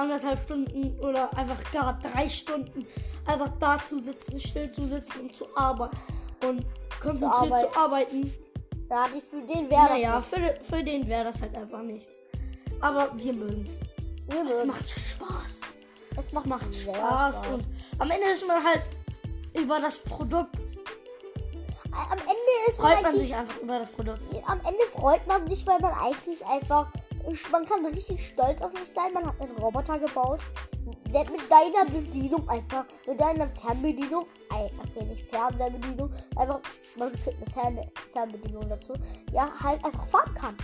anderthalb 0.00 0.40
Stunden 0.42 0.98
oder 1.00 1.36
einfach 1.36 1.58
gar 1.72 1.98
drei 2.00 2.28
Stunden 2.28 2.86
einfach 3.26 3.50
da 3.58 3.78
zu 3.84 4.00
sitzen, 4.02 4.38
still 4.38 4.70
zu 4.70 4.82
sitzen 4.88 5.20
und 5.20 5.36
zu 5.36 5.46
arbeiten 5.56 5.96
und 6.48 6.64
konzentriert 7.00 7.52
arbeiten. 7.52 7.72
zu 7.72 7.78
arbeiten. 7.78 8.34
da 8.88 9.06
die 9.08 9.20
für 9.20 9.40
den 9.42 9.70
wäre 9.70 9.82
Naja, 9.84 10.20
für, 10.22 10.58
für 10.62 10.82
den 10.82 11.06
wäre 11.06 11.24
das 11.24 11.42
halt 11.42 11.54
einfach 11.56 11.82
nichts. 11.82 12.18
Aber 12.80 13.10
wir 13.16 13.32
mögen's. 13.32 13.78
Wir 14.28 14.40
Es 14.48 14.56
mögen. 14.56 14.68
macht 14.68 14.88
Spaß. 14.88 15.60
es 16.18 16.26
Es 16.26 16.32
macht, 16.32 16.46
macht 16.46 16.74
sehr 16.74 16.94
Spaß 16.94 17.46
und 17.48 17.64
am 17.98 18.10
Ende 18.10 18.26
ist 18.28 18.46
man 18.46 18.64
halt 18.64 18.82
über 19.54 19.80
das 19.80 19.98
Produkt, 19.98 20.56
Am 21.92 22.18
Ende 22.18 22.32
ist 22.68 22.78
man 22.78 22.86
freut 22.92 23.02
man 23.02 23.06
eigentlich 23.12 23.22
sich 23.28 23.34
einfach 23.36 23.58
über 23.58 23.78
das 23.78 23.88
Produkt. 23.90 24.20
am 24.46 24.60
Ende 24.60 24.82
freut 24.92 25.26
man 25.26 25.46
sich, 25.48 25.66
weil 25.66 25.80
man 25.80 25.92
eigentlich 25.92 26.46
einfach, 26.46 26.86
man 27.50 27.64
kann 27.64 27.84
richtig 27.86 28.28
stolz 28.28 28.60
auf 28.62 28.72
sich 28.72 28.88
sein. 28.88 29.12
Man 29.12 29.26
hat 29.26 29.40
einen 29.40 29.56
Roboter 29.56 29.98
gebaut, 29.98 30.40
der 31.12 31.30
mit 31.30 31.50
deiner 31.50 31.84
Bedienung 31.90 32.48
einfach, 32.48 32.84
mit 33.06 33.20
deiner 33.20 33.48
Fernbedienung, 33.48 34.26
okay, 34.48 35.04
nicht 35.04 35.28
Fernbedienung, 35.28 36.12
einfach, 36.36 36.60
man 36.96 37.12
kriegt 37.12 37.36
eine 37.36 37.50
Fern 37.50 37.90
Fernbedienung 38.12 38.68
dazu, 38.68 38.94
ja, 39.32 39.50
halt 39.60 39.84
einfach 39.84 40.06
fahren 40.06 40.34
kann. 40.34 40.56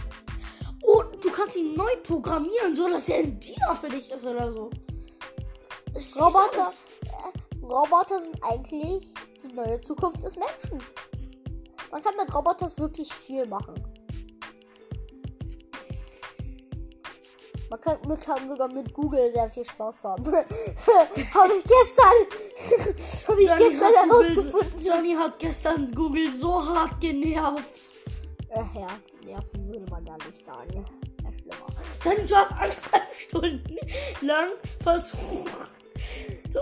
Und 0.82 1.24
du 1.24 1.30
kannst 1.30 1.56
ihn 1.56 1.74
neu 1.74 1.96
programmieren, 2.02 2.74
so 2.74 2.88
dass 2.88 3.08
er 3.08 3.18
ein 3.18 3.40
Diener 3.40 3.74
für 3.74 3.88
dich 3.88 4.10
ist 4.10 4.24
oder 4.24 4.52
so. 4.52 4.70
Ist 5.94 6.20
Roboter, 6.20 6.70
äh, 7.02 7.64
Roboter 7.64 8.22
sind 8.22 8.42
eigentlich 8.42 9.12
die 9.42 9.52
neue 9.52 9.80
Zukunft 9.80 10.22
des 10.22 10.36
Menschen. 10.36 10.86
Man 11.90 12.02
kann 12.02 12.14
mit 12.16 12.32
Roboters 12.34 12.78
wirklich 12.78 13.12
viel 13.12 13.46
machen. 13.46 13.74
Man 17.68 17.80
kann, 17.80 17.98
man 18.06 18.20
kann 18.20 18.48
sogar 18.48 18.68
mit 18.72 18.92
Google 18.94 19.30
sehr 19.32 19.50
viel 19.50 19.64
Spaß 19.64 20.04
haben. 20.04 20.24
Habe 20.26 21.52
ich 21.58 21.64
gestern, 21.64 22.94
habe 23.28 23.42
ich 23.42 23.48
Johnny 23.48 23.70
gestern 23.70 23.96
hat, 23.96 24.08
Google, 24.08 24.34
herausgefunden. 24.34 24.86
Johnny 24.86 25.14
hat 25.14 25.38
gestern 25.38 25.92
Google 25.92 26.30
so 26.30 26.64
hart 26.64 27.00
genervt. 27.00 27.94
Äh, 28.50 28.58
ja, 28.78 28.86
nerven 29.24 29.68
würde 29.68 29.90
man 29.90 30.06
ja 30.06 30.14
nicht 30.14 30.44
sagen. 30.44 30.72
Ja, 30.74 31.30
schlimmer. 31.32 31.66
Dann 32.04 32.26
du 32.26 32.36
hast 32.36 32.52
anderthalb 32.52 33.14
Stunden 33.14 33.76
lang 34.20 34.50
versucht. 34.82 35.70
Du, 36.52 36.58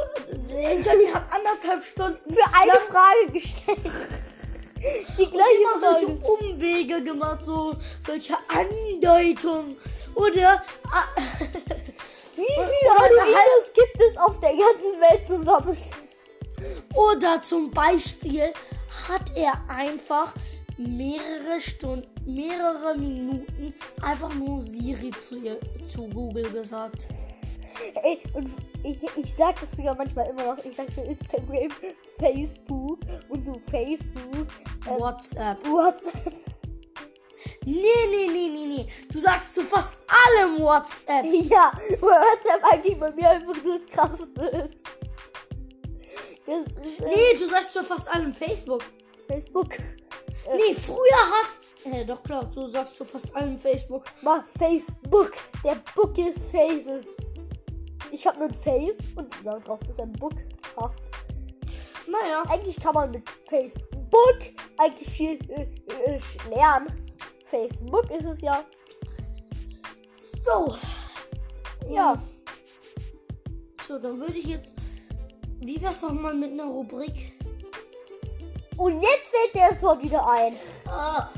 Johnny 0.55 1.07
hat 1.13 1.25
anderthalb 1.31 1.85
Stunden 1.85 2.33
Für 2.33 2.47
eine 2.61 2.81
Frage 2.81 3.33
gestellt. 3.33 3.79
Die 5.19 5.31
gleiche 5.31 5.63
immer 5.63 5.79
solche. 5.79 6.07
Umwege 6.07 7.03
gemacht, 7.03 7.45
so 7.45 7.75
solche 8.01 8.37
Andeutungen. 8.49 9.77
Oder 10.15 10.63
ah, 10.91 11.05
Wie 12.37 12.43
viele 12.43 12.91
Arduinos 12.91 13.73
gibt 13.75 14.01
es 14.01 14.17
auf 14.19 14.39
der 14.41 14.51
ganzen 14.51 15.01
Welt 15.01 15.27
zusammen? 15.27 15.77
Oder 16.95 17.41
zum 17.41 17.71
Beispiel 17.71 18.53
hat 19.09 19.37
er 19.37 19.53
einfach 19.69 20.35
mehrere 20.77 21.61
Stunden, 21.61 22.09
mehrere 22.25 22.97
Minuten 22.99 23.75
einfach 24.03 24.35
nur 24.35 24.61
Siri 24.61 25.13
zu, 25.13 25.37
ihr, 25.37 25.59
zu 25.89 26.09
Google 26.09 26.51
gesagt. 26.51 27.07
Ey, 28.03 28.21
und 28.35 28.51
ich, 28.83 29.03
ich 29.17 29.35
sag 29.37 29.61
das 29.61 29.73
sogar 29.73 29.95
manchmal 29.95 30.29
immer 30.29 30.55
noch. 30.55 30.65
Ich 30.65 30.77
sag 30.77 30.91
so 30.91 31.03
Instagram, 31.03 31.69
Facebook 32.19 32.99
und 33.29 33.45
so 33.45 33.61
Facebook, 33.71 34.49
äh, 34.87 35.01
WhatsApp. 35.01 35.67
WhatsApp. 35.67 36.33
Nee, 37.67 37.83
nee, 38.11 38.29
nee, 38.31 38.49
nee, 38.49 38.67
nee. 38.67 38.87
Du 39.11 39.19
sagst 39.19 39.55
zu 39.55 39.63
fast 39.63 40.03
allem 40.09 40.61
WhatsApp. 40.61 41.25
Ja, 41.25 41.73
WhatsApp 42.01 42.63
eigentlich 42.71 42.99
bei 42.99 43.11
mir 43.13 43.31
einfach 43.31 43.55
das 43.55 43.87
krasseste 43.91 44.43
ist. 44.43 44.87
Das 46.47 46.67
ist 46.67 47.01
äh, 47.01 47.05
Nee, 47.05 47.39
du 47.39 47.47
sagst 47.49 47.73
zu 47.73 47.83
fast 47.83 48.09
allem 48.15 48.35
Facebook. 48.35 48.83
Facebook. 49.27 49.79
Nee, 50.57 50.75
früher 50.75 50.99
hat. 51.33 51.93
Äh, 51.93 52.05
doch 52.05 52.23
klar, 52.23 52.51
du 52.55 52.67
sagst 52.69 52.97
zu 52.97 53.05
fast 53.05 53.35
allem 53.35 53.59
Facebook. 53.59 54.05
Mal 54.23 54.45
Facebook. 54.59 55.33
Der 55.65 55.77
Book 55.95 56.15
des 56.15 56.51
Faces. 56.51 57.07
Ich 58.11 58.27
habe 58.27 58.45
einen 58.45 58.55
Face 58.55 58.99
und 59.17 59.35
da 59.45 59.59
drauf 59.59 59.81
ist 59.89 60.01
ein 60.01 60.13
Book. 60.13 60.35
Ha. 60.77 60.93
Naja. 62.07 62.43
Eigentlich 62.49 62.77
kann 62.77 62.95
man 62.95 63.11
mit 63.11 63.29
Facebook 63.49 64.39
eigentlich 64.77 65.09
viel 65.09 65.39
äh, 65.51 65.67
äh, 66.07 66.21
lernen. 66.49 67.05
Facebook 67.47 68.11
ist 68.11 68.25
es 68.25 68.41
ja. 68.41 68.65
So. 70.13 70.75
Ja. 71.89 72.23
So, 73.87 73.99
dann 73.99 74.19
würde 74.19 74.39
ich 74.39 74.47
jetzt. 74.47 74.75
Wie 75.61 75.81
wär's 75.81 76.03
noch 76.03 76.13
mal 76.13 76.35
mit 76.35 76.53
einer 76.53 76.67
Rubrik? 76.67 77.33
Und 78.77 79.01
jetzt 79.01 79.31
fällt 79.31 79.55
dir 79.55 79.69
das 79.71 79.83
Wort 79.83 80.03
wieder 80.03 80.29
ein. 80.29 80.57
Ah, 80.87 81.29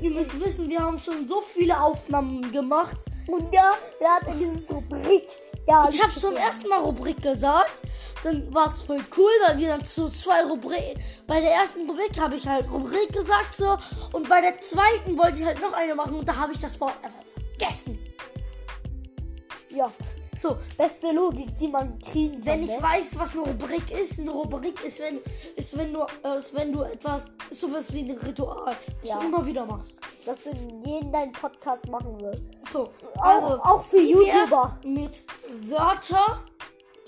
ihr 0.00 0.10
müsst 0.10 0.38
wissen, 0.40 0.68
wir 0.68 0.80
haben 0.80 0.98
schon 0.98 1.26
so 1.26 1.40
viele 1.40 1.78
Aufnahmen 1.80 2.50
gemacht. 2.52 2.98
Und 3.26 3.52
ja, 3.52 3.72
wir 3.98 4.08
hatten 4.08 4.38
dieses 4.38 4.70
Rubrik. 4.70 5.26
Ja, 5.66 5.88
Ich 5.88 6.00
habe 6.02 6.12
zum 6.12 6.36
ersten 6.36 6.68
Mal 6.68 6.80
Rubrik 6.80 7.20
gesagt. 7.22 7.70
Dann 8.24 8.52
war 8.52 8.72
es 8.72 8.82
voll 8.82 9.04
cool, 9.16 9.30
weil 9.46 9.58
wir 9.58 9.68
dann 9.68 9.84
zu 9.84 10.08
zwei 10.08 10.42
Rubrik. 10.44 10.96
Bei 11.26 11.40
der 11.40 11.52
ersten 11.52 11.88
Rubrik 11.88 12.18
habe 12.18 12.36
ich 12.36 12.46
halt 12.48 12.70
Rubrik 12.70 13.12
gesagt 13.12 13.54
so. 13.54 13.76
Und 14.12 14.28
bei 14.28 14.40
der 14.40 14.60
zweiten 14.60 15.16
wollte 15.18 15.40
ich 15.40 15.46
halt 15.46 15.60
noch 15.60 15.72
eine 15.72 15.94
machen 15.94 16.16
und 16.16 16.28
da 16.28 16.36
habe 16.36 16.52
ich 16.52 16.58
das 16.58 16.80
Wort 16.80 16.94
einfach 17.02 17.22
vergessen. 17.58 17.98
Ja, 19.70 19.92
So, 20.34 20.56
beste 20.78 21.12
Logik, 21.12 21.56
die 21.58 21.68
man 21.68 21.98
kriegen 21.98 22.34
kann. 22.36 22.46
wenn 22.46 22.62
ich 22.62 22.70
ne? 22.70 22.82
weiß, 22.82 23.18
was 23.18 23.32
eine 23.32 23.42
Rubrik 23.42 23.90
ist, 23.90 24.18
eine 24.20 24.30
Rubrik 24.30 24.82
ist, 24.84 25.00
wenn, 25.00 25.20
ist, 25.54 25.76
wenn 25.76 25.92
du, 25.92 26.00
äh, 26.24 26.38
ist, 26.38 26.54
wenn 26.54 26.72
du 26.72 26.82
etwas, 26.82 27.30
ist 27.50 27.60
sowas 27.60 27.92
wie 27.92 28.00
ein 28.10 28.16
Ritual, 28.18 28.74
das 29.02 29.10
Ja. 29.10 29.18
du 29.18 29.26
immer 29.26 29.44
wieder 29.46 29.66
machst. 29.66 29.94
dass 30.24 30.42
du 30.44 30.50
in 30.50 30.84
jedem 30.84 31.12
deinen 31.12 31.32
Podcast 31.32 31.86
machen 31.88 32.18
wirst. 32.20 32.42
So, 32.76 32.90
Auch, 33.16 33.22
also, 33.24 33.46
auch 33.62 33.82
für 33.84 33.96
wie 33.96 34.14
wär's 34.14 34.50
YouTuber. 34.50 34.78
mit 34.84 35.24
Wörter, 35.70 36.44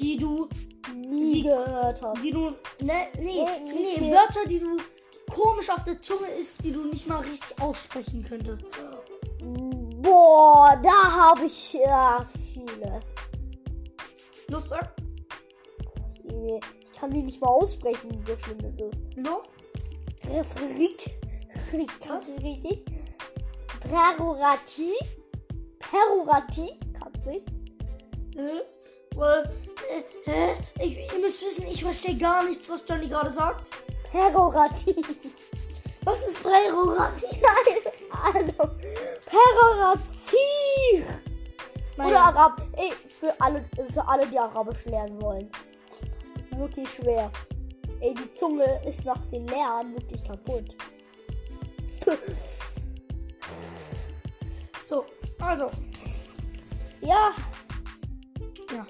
die 0.00 0.16
du 0.16 0.48
Nie 0.94 1.34
die- 1.34 1.42
gehört 1.42 2.00
hast. 2.02 2.22
die 2.24 2.30
du. 2.30 2.40
Ne, 2.80 3.08
nee, 3.18 3.44
Nee, 3.64 3.98
nee. 4.00 4.10
Wörter, 4.12 4.46
die 4.48 4.60
du 4.60 4.78
komisch 5.30 5.68
auf 5.68 5.84
der 5.84 6.00
Zunge 6.00 6.28
ist, 6.38 6.64
die 6.64 6.72
du 6.72 6.84
nicht 6.84 7.06
mal 7.06 7.20
richtig 7.20 7.60
aussprechen 7.60 8.24
könntest. 8.26 8.64
Boah, 10.00 10.80
da 10.82 11.12
habe 11.12 11.44
ich 11.44 11.74
ja 11.74 12.24
viele. 12.54 13.00
Los, 14.48 14.70
sag. 14.70 14.94
Ich 16.24 16.98
kann 16.98 17.10
die 17.10 17.22
nicht 17.22 17.40
mal 17.42 17.48
aussprechen, 17.48 18.24
so 18.26 18.36
schlimm 18.38 18.60
ist 18.70 18.80
es. 18.80 18.94
Los. 19.16 19.52
Refrik. 20.30 21.10
Kannst 22.00 22.30
du 22.30 22.42
richtig? 22.42 22.84
Prerogati. 23.80 24.92
Perorati. 25.90 26.78
Kannst 26.98 27.24
du 27.24 27.30
nicht? 27.30 27.46
Hä? 28.36 28.60
Weil, 29.16 29.44
äh, 29.90 30.30
hä? 30.30 30.56
Ich, 30.80 31.12
ihr 31.12 31.18
müsst 31.20 31.42
wissen, 31.44 31.66
ich 31.66 31.82
verstehe 31.82 32.16
gar 32.16 32.44
nichts, 32.44 32.68
was 32.70 32.84
Johnny 32.86 33.08
gerade 33.08 33.32
sagt. 33.32 33.66
Perorati. 34.10 34.96
Was 36.04 36.26
ist 36.26 36.42
Prärorati? 36.42 37.26
Hallo. 38.12 38.70
Perorati. 39.26 41.04
Oder 41.96 42.04
Naja, 42.04 42.20
Arab. 42.24 42.62
Ey, 42.76 42.92
für 42.92 43.34
alle, 43.40 43.64
für 43.92 44.06
alle, 44.08 44.26
die 44.26 44.38
Arabisch 44.38 44.84
lernen 44.84 45.20
wollen. 45.20 45.50
Das 46.34 46.46
ist 46.46 46.58
wirklich 46.58 46.88
schwer. 46.88 47.30
Ey, 48.00 48.14
die 48.14 48.32
Zunge 48.32 48.80
ist 48.86 49.04
nach 49.04 49.20
dem 49.26 49.46
Lernen 49.48 49.94
wirklich 49.94 50.24
kaputt. 50.24 50.76
so, 55.38 55.44
also, 55.44 55.70
Ja, 57.00 57.32
ja. 58.72 58.86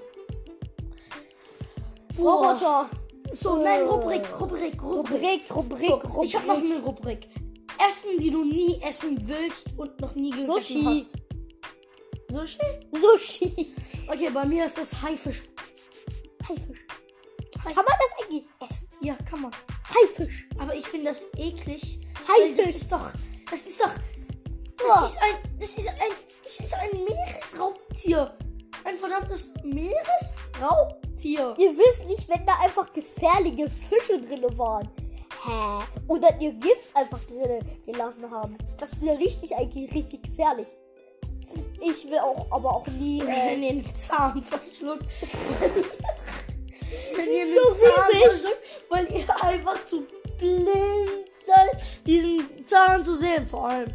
Roboter. 2.17 2.89
So, 3.31 3.61
nein, 3.63 3.83
Rubrik, 3.83 4.23
Rubrik, 4.39 4.81
Rubrik. 4.81 5.43
Rubrik, 5.55 5.55
Rubrik, 5.55 6.11
So, 6.13 6.23
ich 6.23 6.35
habe 6.35 6.47
noch 6.47 6.57
eine 6.57 6.79
Rubrik. 6.81 7.29
Essen, 7.87 8.17
die 8.19 8.31
du 8.31 8.43
nie 8.43 8.81
essen 8.81 9.17
willst 9.27 9.67
und 9.77 9.99
noch 10.01 10.15
nie 10.15 10.31
gegessen 10.31 10.51
Sushi. 10.53 11.05
hast. 11.07 11.15
Sushi? 12.31 12.59
Sushi. 12.91 13.75
Okay, 14.07 14.29
bei 14.33 14.45
mir 14.45 14.65
ist 14.65 14.77
das 14.77 15.01
Haifisch. 15.01 15.43
Haifisch. 16.47 16.79
Hai- 17.63 17.73
Kann 17.73 17.85
man 17.85 17.85
das 17.85 18.25
eigentlich 18.25 18.45
essen? 18.67 18.87
Ja, 19.01 19.15
kann 19.29 19.41
man. 19.43 19.51
Haifisch. 19.93 20.47
Aber 20.57 20.75
ich 20.75 20.85
finde 20.87 21.05
das 21.05 21.27
eklig. 21.37 21.99
Weil 22.27 22.49
das 22.55 22.65
Haifisch. 22.65 22.75
ist 22.81 22.91
doch. 22.91 23.11
Das 23.49 23.65
ist 23.67 23.79
doch. 23.81 23.91
Das 24.89 25.11
ist 25.11 25.21
ein. 25.21 25.35
Das 25.59 25.73
ist 25.75 25.87
ein. 25.87 26.11
Das 26.43 26.59
ist 26.59 26.73
ein 26.73 26.89
Meeresraubtier. 27.03 28.37
Ein 28.83 28.95
verdammtes 28.95 29.53
Meeresraubtier. 29.63 31.53
Ihr 31.57 31.77
wisst 31.77 32.05
nicht, 32.07 32.27
wenn 32.29 32.45
da 32.45 32.55
einfach 32.59 32.91
gefährliche 32.93 33.69
Fische 33.69 34.19
drin 34.21 34.45
waren. 34.57 34.89
Hä? 35.45 35.83
Und 36.07 36.23
dann 36.23 36.39
ihr 36.41 36.53
Gift 36.53 36.95
einfach 36.95 37.19
drin 37.25 37.59
gelassen 37.85 38.29
haben. 38.31 38.57
Das 38.77 38.91
ist 38.93 39.03
ja 39.03 39.13
richtig, 39.13 39.55
eigentlich 39.55 39.93
richtig 39.93 40.23
gefährlich. 40.23 40.67
Ich 41.81 42.09
will 42.09 42.19
auch, 42.19 42.47
aber 42.51 42.75
auch 42.75 42.87
nie. 42.87 43.21
Äh, 43.21 43.51
Wenn 43.51 43.63
ihr 43.63 43.73
den 43.73 43.95
Zahn 43.95 44.41
verschluckt. 44.41 45.05
Wenn 47.15 47.27
ihr 47.27 47.45
den 47.45 47.55
So 47.55 47.85
Zahn 47.85 48.11
verschluckt, 48.21 48.61
weil 48.89 49.07
ihr 49.11 49.43
einfach 49.43 49.85
zu 49.85 50.05
blind 50.37 51.29
seid, 51.45 51.81
diesen 52.05 52.65
Zahn 52.67 53.03
zu 53.03 53.15
sehen. 53.15 53.45
Vor 53.47 53.67
allem. 53.67 53.93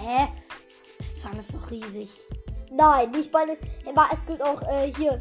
Hä? 0.00 0.28
Der 1.00 1.14
Zahn 1.14 1.38
ist 1.38 1.54
doch 1.54 1.70
riesig. 1.70 2.10
nein, 2.70 3.10
nicht 3.10 3.30
bei 3.32 3.46
den. 3.46 3.56
Aber 3.86 4.08
es 4.12 4.24
gibt 4.26 4.42
auch 4.42 4.62
äh, 4.62 4.92
hier. 4.96 5.20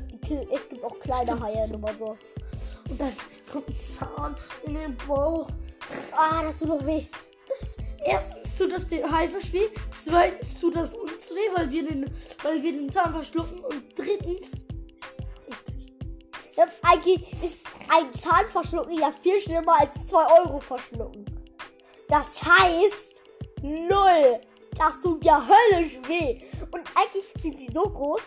Es 0.54 0.70
gibt 0.70 0.84
auch 0.84 1.00
kleine 1.00 1.40
Haie 1.40 1.68
immer 1.74 1.94
so. 1.98 2.18
Und 2.90 3.00
dann 3.00 3.14
kommt 3.52 3.70
ein 3.70 3.76
Zahn 3.78 4.36
in 4.66 4.74
den 4.74 4.98
Bauch. 5.08 5.50
Ah, 6.12 6.44
das 6.44 6.60
tut 6.60 6.70
doch 6.70 6.86
weh. 6.86 7.06
Das, 7.48 7.78
erstens 8.06 8.56
tut 8.58 8.74
das 8.74 8.88
den 8.88 9.10
Haifisch 9.10 9.54
weh, 9.54 9.70
zweitens 9.98 10.60
tut 10.60 10.76
das 10.76 10.90
uns 10.90 11.32
weh, 11.32 11.56
weil 11.56 11.72
wir 11.72 11.88
den, 11.88 12.06
weil 12.44 12.62
wir 12.62 12.74
den 12.74 12.92
Zahn 12.92 13.14
verschlucken 13.14 13.60
und 13.60 13.84
drittens 13.98 14.66
eigentlich 16.82 17.44
ist 17.44 17.68
ein 17.90 18.14
Zahn 18.14 18.48
verschlucken 18.48 18.98
ja 18.98 19.12
viel 19.12 19.40
schlimmer 19.42 19.80
als 19.80 20.08
2 20.08 20.40
Euro 20.40 20.60
verschlucken. 20.60 21.26
Das 22.08 22.42
heißt, 22.44 23.22
null. 23.62 24.42
Das 24.78 25.00
tut 25.02 25.24
ja 25.26 25.42
höllisch 25.42 26.00
weh. 26.08 26.42
Und 26.72 26.82
eigentlich 26.96 27.26
sind 27.42 27.60
die 27.60 27.72
so 27.72 27.84
groß, 27.84 28.22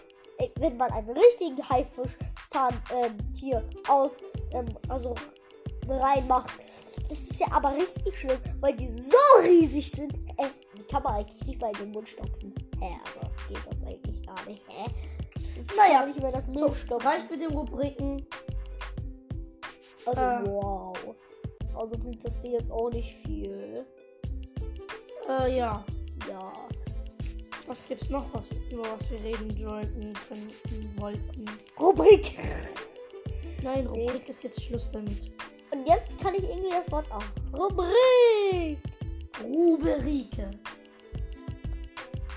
wenn 0.59 0.77
man 0.77 0.91
einen 0.93 1.11
richtigen 1.11 1.57
Haifischzahn 1.69 2.75
ähm, 2.95 3.17
hier 3.37 3.63
aus, 3.89 4.13
ähm, 4.53 4.67
also 4.89 5.15
reinmacht. 5.89 6.51
Das 7.09 7.19
ist 7.19 7.41
ja 7.41 7.47
aber 7.53 7.75
richtig 7.77 8.19
schlimm, 8.19 8.39
weil 8.61 8.75
die 8.75 8.89
so 9.01 9.43
riesig 9.43 9.91
sind. 9.91 10.15
Ey, 10.39 10.49
die 10.77 10.83
kann 10.85 11.03
man 11.03 11.15
eigentlich 11.17 11.45
nicht 11.47 11.61
mal 11.61 11.71
in 11.73 11.79
den 11.79 11.91
Mund 11.93 12.09
stopfen. 12.09 12.55
Hä, 12.81 12.97
aber 13.17 13.31
geht 13.49 13.59
das 13.69 13.85
eigentlich 13.87 14.27
gar 14.27 14.45
nicht? 14.47 14.63
Hä? 14.69 14.87
Das 15.57 15.77
Naja, 15.77 15.93
ja 16.01 16.07
nicht 16.07 16.21
mehr 16.21 16.33
das 16.33 16.47
So, 16.47 16.53
Mund 16.53 16.77
stopfen. 16.77 17.07
reicht 17.07 17.31
mit 17.31 17.41
den 17.43 17.51
Rubriken. 17.53 18.27
Also, 20.07 20.21
Äh. 20.21 20.47
wow. 20.47 20.97
Also 21.77 21.97
bringt 21.99 22.25
das 22.25 22.41
dir 22.41 22.53
jetzt 22.53 22.71
auch 22.71 22.91
nicht 22.91 23.15
viel. 23.27 23.85
Äh, 25.29 25.57
ja. 25.57 25.85
Ja. 26.31 26.53
Was 27.67 27.87
gibt's 27.87 28.09
noch, 28.09 28.27
was, 28.33 28.47
über 28.71 28.83
was 28.83 29.11
wir 29.11 29.23
reden 29.23 29.51
sollten, 29.57 30.13
könnten, 30.29 31.01
wollten? 31.01 31.45
Rubrik. 31.79 32.37
Nein, 33.63 33.87
Rubrik 33.87 34.29
ist 34.29 34.43
jetzt 34.43 34.63
Schluss 34.63 34.89
damit. 34.93 35.33
Und 35.71 35.87
jetzt 35.87 36.19
kann 36.21 36.35
ich 36.35 36.43
irgendwie 36.45 36.71
das 36.71 36.91
Wort 36.91 37.07
auch. 37.13 37.23
Rubrik. 37.53 38.79
Ruberike. 39.43 40.51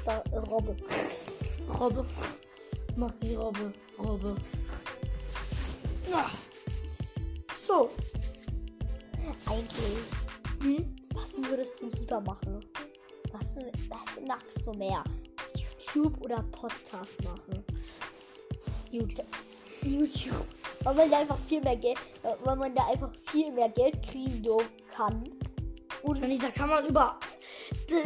Da, 0.05 0.23
Robbe. 0.49 0.75
Robbe. 1.79 2.05
Mach 2.95 3.11
die 3.21 3.35
Robbe. 3.35 3.73
Robbe. 3.97 4.35
Ja. 6.11 6.29
So. 7.55 7.89
Eigentlich, 9.45 10.03
Hm? 10.61 10.95
was 11.13 11.37
würdest 11.49 11.79
du 11.81 11.87
lieber 11.97 12.21
machen? 12.21 12.63
Was, 13.33 13.55
was 13.89 14.27
magst 14.27 14.63
du 14.63 14.73
mehr? 14.73 15.03
YouTube 15.55 16.21
oder 16.21 16.43
Podcast 16.51 17.23
machen? 17.23 17.63
YouTube. 18.91 19.25
YouTube. 19.81 20.45
Weil 20.83 20.93
man 20.93 21.09
da 21.09 21.19
einfach 21.19 21.39
viel 21.47 21.61
mehr 21.61 21.75
Geld, 21.75 21.97
äh, 22.21 22.35
weil 22.43 22.55
man 22.55 22.75
da 22.75 22.87
einfach 22.87 23.11
viel 23.31 23.51
mehr 23.51 23.69
Geld 23.69 24.03
kriegen 24.03 24.45
kann. 24.95 25.23
Und 26.03 26.21
da 26.21 26.49
kann 26.49 26.69
man 26.69 26.85
über. 26.85 27.19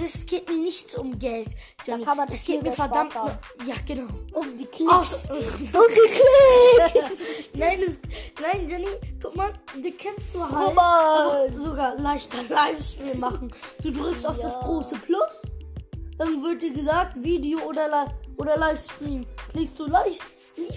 Es 0.04 0.26
geht 0.26 0.48
mir 0.50 0.58
nichts 0.58 0.96
um 0.98 1.18
Geld. 1.18 1.50
Johnny. 1.86 2.04
kann 2.04 2.18
man 2.18 2.30
es 2.30 2.44
geht 2.44 2.62
mir 2.62 2.72
verdammt. 2.72 3.14
haben. 3.16 3.38
Ja, 3.66 3.76
genau. 3.86 4.08
um 4.34 4.58
die 4.58 4.66
Klicks. 4.66 4.92
Aus. 4.92 5.30
Um 5.30 5.38
die 5.38 5.66
Klicks. 5.66 7.50
nein, 7.54 7.82
das, 7.86 7.98
nein, 8.42 8.68
Johnny, 8.70 8.88
guck 9.22 9.36
mal, 9.36 9.54
die 9.76 9.92
kennst 9.92 10.36
du 10.36 10.40
halt. 10.42 10.76
Oh 10.76 11.60
sogar 11.60 11.96
leichter 11.96 12.44
Livestream 12.50 13.20
machen. 13.20 13.52
Du 13.82 13.92
drückst 13.92 14.28
auf 14.28 14.40
das 14.40 14.60
große 14.60 14.96
Plus, 14.96 15.42
dann 16.18 16.44
wird 16.44 16.62
dir 16.62 16.74
gesagt, 16.74 17.22
Video 17.22 17.60
oder, 17.60 17.88
Li 17.88 18.12
oder 18.38 18.58
Livestream. 18.58 19.26
Klickst 19.52 19.80
du 19.80 19.86
leicht 19.88 20.24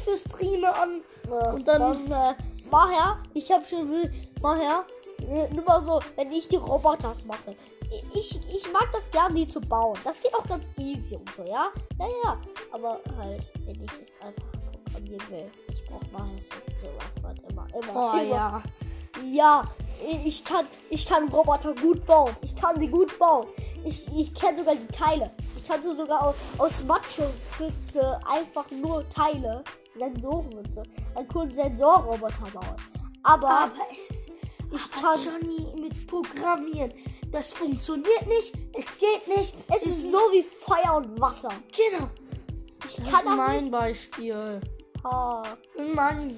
für 0.05 0.16
Streame 0.16 0.74
an 0.74 1.03
Ja, 1.29 1.50
und 1.53 1.66
dann, 1.66 2.07
dann 2.09 2.35
äh, 2.35 2.35
mach 2.70 2.90
her, 2.90 3.18
ich 3.35 3.50
hab 3.50 3.68
schon, 3.68 4.11
mach 4.42 4.57
her, 4.57 4.85
äh, 5.29 5.53
nur 5.53 5.64
mal 5.64 5.83
so, 5.83 6.00
wenn 6.16 6.31
ich 6.33 6.48
die 6.48 6.57
Roboters 6.57 7.24
mache. 7.24 7.57
Ich, 8.14 8.40
ich 8.55 8.72
mag 8.72 8.88
das 8.92 9.11
gern, 9.11 9.35
die 9.35 9.48
zu 9.48 9.61
bauen. 9.61 9.98
Das 10.05 10.20
geht 10.22 10.35
auch 10.35 10.46
ganz 10.46 10.64
easy 10.79 11.16
und 11.16 11.29
so, 11.37 11.42
ja? 11.42 11.70
Ja, 11.98 12.07
ja. 12.24 12.40
Aber 12.72 13.00
halt, 13.16 13.42
wenn 13.64 13.83
ich 13.83 13.90
es 14.03 14.20
einfach 14.24 14.44
programmieren 14.85 15.31
will, 15.31 15.50
ich 15.72 15.85
brauch 15.87 16.03
nachher 16.12 16.40
sowas 16.81 17.24
halt 17.24 17.40
immer, 17.50 17.66
immer, 17.74 17.96
oh 17.96 18.18
immer. 18.18 18.22
ja. 18.22 18.62
Ja, 19.24 19.64
ich 20.24 20.44
kann, 20.44 20.66
ich 20.88 21.05
kann 21.05 21.29
Roboter 21.29 21.74
gut 21.74 22.07
bauen. 22.07 22.35
Ich 22.42 22.55
kann 22.55 22.79
sie 22.79 22.87
gut 22.87 23.18
bauen. 23.18 23.48
Ich, 23.85 24.07
ich 24.16 24.33
kenne 24.35 24.59
sogar 24.59 24.74
die 24.76 24.87
Teile. 24.87 25.31
Ich 25.57 25.66
kann 25.66 25.83
so 25.83 25.94
sogar 25.94 26.29
aus, 26.29 26.35
aus 26.59 26.85
Matschepfütze 26.85 28.20
einfach 28.24 28.70
nur 28.70 29.09
Teile, 29.11 29.64
Sensoren 29.98 30.55
und 30.55 30.72
so, 30.72 30.83
einen 31.14 31.29
coolen 31.29 31.55
Sensorroboter 31.55 32.50
bauen. 32.53 32.76
Aber, 33.22 33.50
Aber 33.50 33.72
es, 33.92 34.31
aber 34.72 35.14
kann, 35.14 35.24
Johnny 35.24 35.66
mit 35.80 36.06
Programmieren, 36.06 36.92
das 37.33 37.52
funktioniert 37.52 38.26
nicht, 38.26 38.54
es 38.76 38.87
geht 38.98 39.37
nicht, 39.37 39.54
es 39.68 39.83
ist 39.83 40.11
so 40.11 40.18
wie 40.33 40.42
Feuer 40.42 40.96
und 40.96 41.20
Wasser. 41.20 41.50
genau. 41.76 42.09
Ich 42.88 42.96
Das 42.96 43.20
ist 43.20 43.26
mein 43.26 43.70
Beispiel. 43.70 44.61
Ah, 45.02 45.44
Mann. 45.94 46.35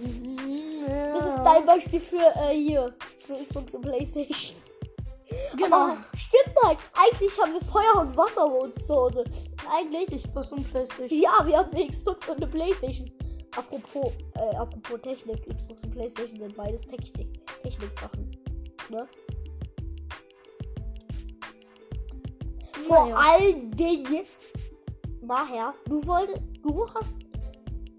das 1.14 1.26
ist 1.26 1.42
dein 1.42 1.66
Beispiel 1.66 2.00
für 2.00 2.32
äh, 2.36 2.56
hier, 2.56 2.94
für 3.20 3.34
Xbox 3.34 3.74
und 3.74 3.82
Playstation. 3.82 4.56
Genau. 5.56 5.76
Aber 5.76 5.96
stimmt 6.16 6.54
halt. 6.64 6.78
Eigentlich 6.94 7.40
haben 7.40 7.54
wir 7.54 7.60
Feuer 7.60 8.00
und 8.00 8.16
Wasser 8.16 8.48
bei 8.48 8.56
uns 8.56 8.86
zu 8.86 8.94
Hause. 8.94 9.24
Eigentlich 9.70 10.22
Xbox 10.22 10.52
und 10.52 10.70
Playstation. 10.70 11.20
Ja, 11.20 11.44
wir 11.44 11.58
haben 11.58 11.74
eine 11.74 11.88
Xbox 11.88 12.28
und 12.28 12.36
eine 12.36 12.46
Playstation. 12.46 13.10
Apropos, 13.56 14.12
äh, 14.34 14.56
apropos 14.56 15.00
Technik, 15.02 15.42
Xbox 15.46 15.84
und 15.84 15.90
Playstation 15.90 16.38
sind 16.38 16.56
beides 16.56 16.86
Technik, 16.86 17.41
Technik-Sachen. 17.62 18.30
Ne? 18.90 19.08
Vor 22.86 23.04
Naja. 23.04 23.16
allen 23.16 23.70
Dingen, 23.72 24.24
Maher, 25.22 25.74
du 25.86 26.04
wolltest, 26.06 26.40
du 26.62 26.86
hast, 26.94 27.14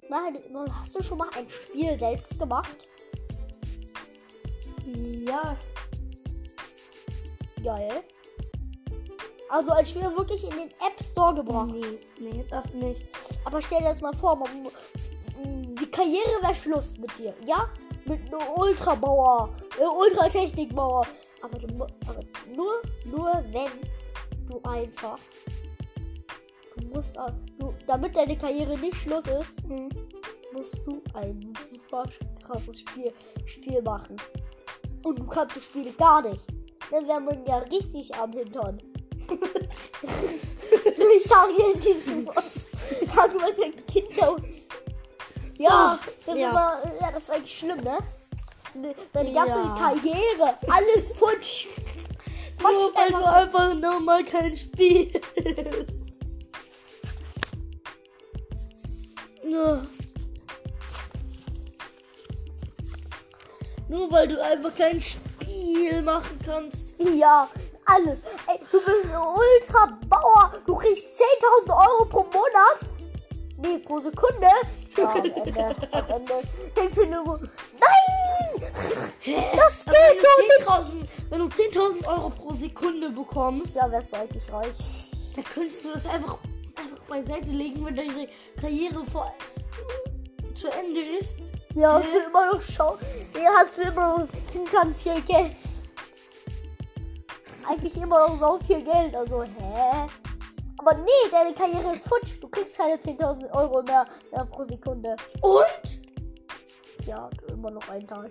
Maher, 0.10 0.34
hast 0.70 0.96
du 0.96 1.02
schon 1.02 1.18
mal 1.18 1.30
ein 1.36 1.48
Spiel 1.50 1.98
selbst 1.98 2.38
gemacht? 2.38 2.88
Ja, 5.26 5.58
Geil. 7.64 8.04
Also 9.50 9.72
ein 9.72 9.86
Spiel 9.86 10.02
wirklich 10.18 10.44
in 10.44 10.50
den 10.50 10.70
App 10.72 11.02
Store 11.12 11.34
gebracht. 11.34 11.72
nee, 11.72 12.00
nee, 12.20 12.44
das 12.50 12.74
nicht. 12.74 13.08
Aber 13.46 13.62
stell 13.62 13.80
dir 13.80 13.86
das 13.86 14.02
mal 14.02 14.14
vor, 14.18 14.36
man, 14.36 14.50
die 15.80 15.86
Karriere 15.90 16.42
wäre 16.42 16.56
Schluss 16.56 16.98
mit 16.98 17.18
dir, 17.18 17.34
ja? 17.46 17.70
Mit 18.06 18.20
einem 18.34 18.48
Ultrabauer, 18.56 19.50
äh, 19.80 19.86
Ultratechnikbauer. 19.86 21.06
Aber, 21.42 21.60
du, 21.60 21.84
aber 21.84 22.20
nur, 22.56 22.82
nur 23.06 23.44
wenn 23.52 23.72
du 24.50 24.62
einfach, 24.64 25.18
du 26.78 26.88
musst, 26.88 27.18
du, 27.60 27.74
damit 27.88 28.16
deine 28.16 28.38
Karriere 28.38 28.78
nicht 28.78 28.96
Schluss 28.96 29.26
ist, 29.26 29.54
Hm. 29.68 29.90
musst 30.54 30.78
du 30.86 31.02
ein 31.14 31.54
super 31.72 32.04
krasses 32.46 32.80
Spiel, 32.82 33.14
Spiel 33.46 33.82
machen. 33.82 34.18
Und 35.04 35.20
du 35.20 35.26
kannst 35.26 35.58
das 35.58 35.64
Spiel 35.64 35.92
gar 35.94 36.22
nicht. 36.22 36.46
Dann 36.92 37.08
wäre 37.08 37.22
man 37.22 37.46
ja 37.46 37.58
richtig 37.58 38.14
am 38.16 38.32
Hintern. 38.32 38.78
ich 41.18 41.24
sag 41.26 41.50
jetzt 41.58 41.86
diesen 41.86 42.30
Sag 43.16 43.34
mal 43.40 43.54
Kinder. 43.88 44.38
Ja, 45.64 46.00
das, 46.26 46.26
ja. 46.28 46.34
Ist 46.34 46.52
immer, 46.52 46.82
ja, 47.02 47.12
das 47.12 47.24
ist 47.24 47.32
eigentlich 47.32 47.58
schlimm, 47.60 47.78
ne? 47.82 47.98
Ne, 48.74 48.96
Deine 49.14 49.34
ganze 49.34 49.58
Ja. 49.60 49.76
Karriere, 49.78 50.58
alles 50.68 51.12
futsch. 51.14 51.68
Mach 52.62 52.72
Nur 52.72 52.94
weil 52.96 53.10
du 53.10 53.24
einfach, 53.26 53.74
nochmal 53.76 54.24
kein 54.26 54.56
Spiel. 54.56 55.12
Nur. 59.44 59.86
Nur 63.88 64.12
weil 64.12 64.28
du 64.28 64.44
einfach 64.44 64.74
kein 64.76 65.00
Spiel 65.00 66.02
machen 66.02 66.40
kannst. 66.46 66.94
ja, 66.98 67.48
alles. 67.86 68.20
Ey, 68.48 68.60
du 68.72 68.80
bist 68.80 69.06
ein 69.12 69.18
Ultra-Bauer. 69.18 70.54
Du 70.66 70.76
kriegst 70.76 71.22
10.000 71.66 71.70
Euro 71.70 72.06
pro 72.06 72.24
Monat. 72.24 72.80
Nee, 73.58 73.78
pro 73.80 74.00
Sekunde. 74.00 74.48
Ja, 74.98 75.12
am 75.14 75.24
Ende, 75.24 75.76
am 75.92 76.10
Ende 76.10 76.34
denkst 76.76 76.96
du 76.96 77.06
nur 77.06 77.24
so, 77.26 77.38
nein! 77.80 78.72
Das 79.56 79.86
geht 79.86 79.86
so 79.86 79.92
wenn 79.92 80.10
nicht. 80.10 80.68
du 80.68 80.72
10.000 80.72 81.08
wenn 81.30 81.40
du 81.40 81.46
10.000 81.46 82.08
Euro 82.08 82.30
pro 82.30 82.54
Sekunde 82.54 83.10
bekommst, 83.10 83.76
Ja, 83.76 83.90
wärst 83.92 84.12
du 84.12 84.18
eigentlich 84.18 84.52
reich. 84.52 85.10
dann 85.36 85.44
könntest 85.46 85.86
du 85.86 85.92
das 85.94 86.06
einfach, 86.06 86.38
einfach 86.76 87.00
beiseite 87.08 87.52
legen, 87.52 87.86
wenn 87.86 87.96
deine 87.96 88.28
Karriere 88.60 89.04
vor, 89.12 89.34
zu 90.54 90.68
Ende 90.70 91.02
ist. 91.18 91.52
Ja, 91.76 91.94
hast 91.94 92.14
du 92.14 92.20
immer 92.30 92.54
noch 92.54 92.62
schau. 92.62 92.98
Ja, 93.36 93.50
hast 93.58 93.78
du 93.80 93.82
immer 93.84 94.18
noch 94.20 94.28
hintern 94.52 94.94
viel 94.96 95.20
Geld. 95.22 95.52
Eigentlich 97.68 97.96
immer 97.98 98.28
noch 98.28 98.40
so 98.40 98.60
viel 98.68 98.84
Geld. 98.84 99.16
Also, 99.16 99.44
hä? 99.44 100.08
Aber 100.86 100.96
nee, 100.98 101.30
deine 101.32 101.54
Karriere 101.54 101.94
ist 101.94 102.06
futsch. 102.06 102.34
Du 102.42 102.50
kriegst 102.50 102.78
keine 102.78 102.96
10.000 102.96 103.50
Euro 103.54 103.82
mehr, 103.84 104.06
mehr 104.32 104.46
pro 104.46 104.66
Sekunde. 104.66 105.16
Und? 105.40 106.02
Ja, 107.06 107.30
immer 107.48 107.72
noch 107.72 107.88
einen 107.88 108.06
Tag. 108.06 108.30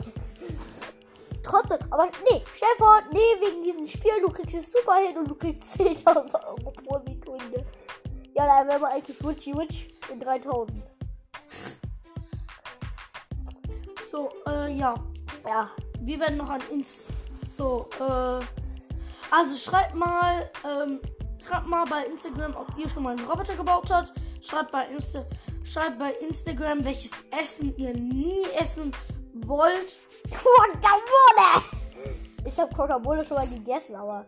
Trotzdem, 1.42 1.78
aber 1.90 2.10
nee, 2.30 2.42
stell 2.54 2.68
vor, 2.76 3.00
nee, 3.10 3.18
wegen 3.40 3.62
diesem 3.62 3.86
Spiel, 3.86 4.20
du 4.20 4.28
kriegst 4.28 4.54
es 4.54 4.70
super 4.70 4.96
hin 4.96 5.16
und 5.16 5.30
du 5.30 5.34
kriegst 5.34 5.80
10.000 5.80 6.46
Euro 6.46 6.72
pro 6.72 6.98
Sekunde. 6.98 7.64
Ja, 8.34 8.46
dann 8.46 8.68
wären 8.68 8.82
wir 8.82 8.88
eigentlich 8.88 9.24
Witchy 9.24 9.56
Witch 9.56 9.88
in 10.10 10.20
3000. 10.20 10.92
So, 14.10 14.28
äh, 14.46 14.74
ja. 14.74 14.94
Ja, 15.46 15.70
Wir 16.00 16.20
werden 16.20 16.36
noch 16.36 16.50
an 16.50 16.60
Inst. 16.70 17.06
So, 17.56 17.88
äh. 17.98 18.44
Also 19.30 19.56
schreibt 19.56 19.94
mal, 19.94 20.50
ähm, 20.64 21.00
schreibt 21.46 21.66
mal 21.66 21.84
bei 21.86 22.04
Instagram, 22.04 22.54
ob 22.56 22.66
ihr 22.78 22.88
schon 22.88 23.02
mal 23.02 23.16
einen 23.16 23.26
Roboter 23.28 23.54
gebaut 23.54 23.90
habt. 23.90 24.12
Schreibt 24.40 24.72
bei 24.72 24.86
Insta, 24.86 25.24
schreibt 25.64 25.98
bei 25.98 26.12
Instagram, 26.26 26.84
welches 26.84 27.12
Essen 27.30 27.74
ihr 27.76 27.94
nie 27.94 28.44
essen 28.58 28.92
wollt. 29.34 29.96
Guacamole! 30.30 31.64
Ich 32.44 32.58
habe 32.58 32.74
Guacamole 32.74 33.24
schon 33.24 33.36
mal 33.36 33.46
gegessen, 33.48 33.94
aber 33.94 34.26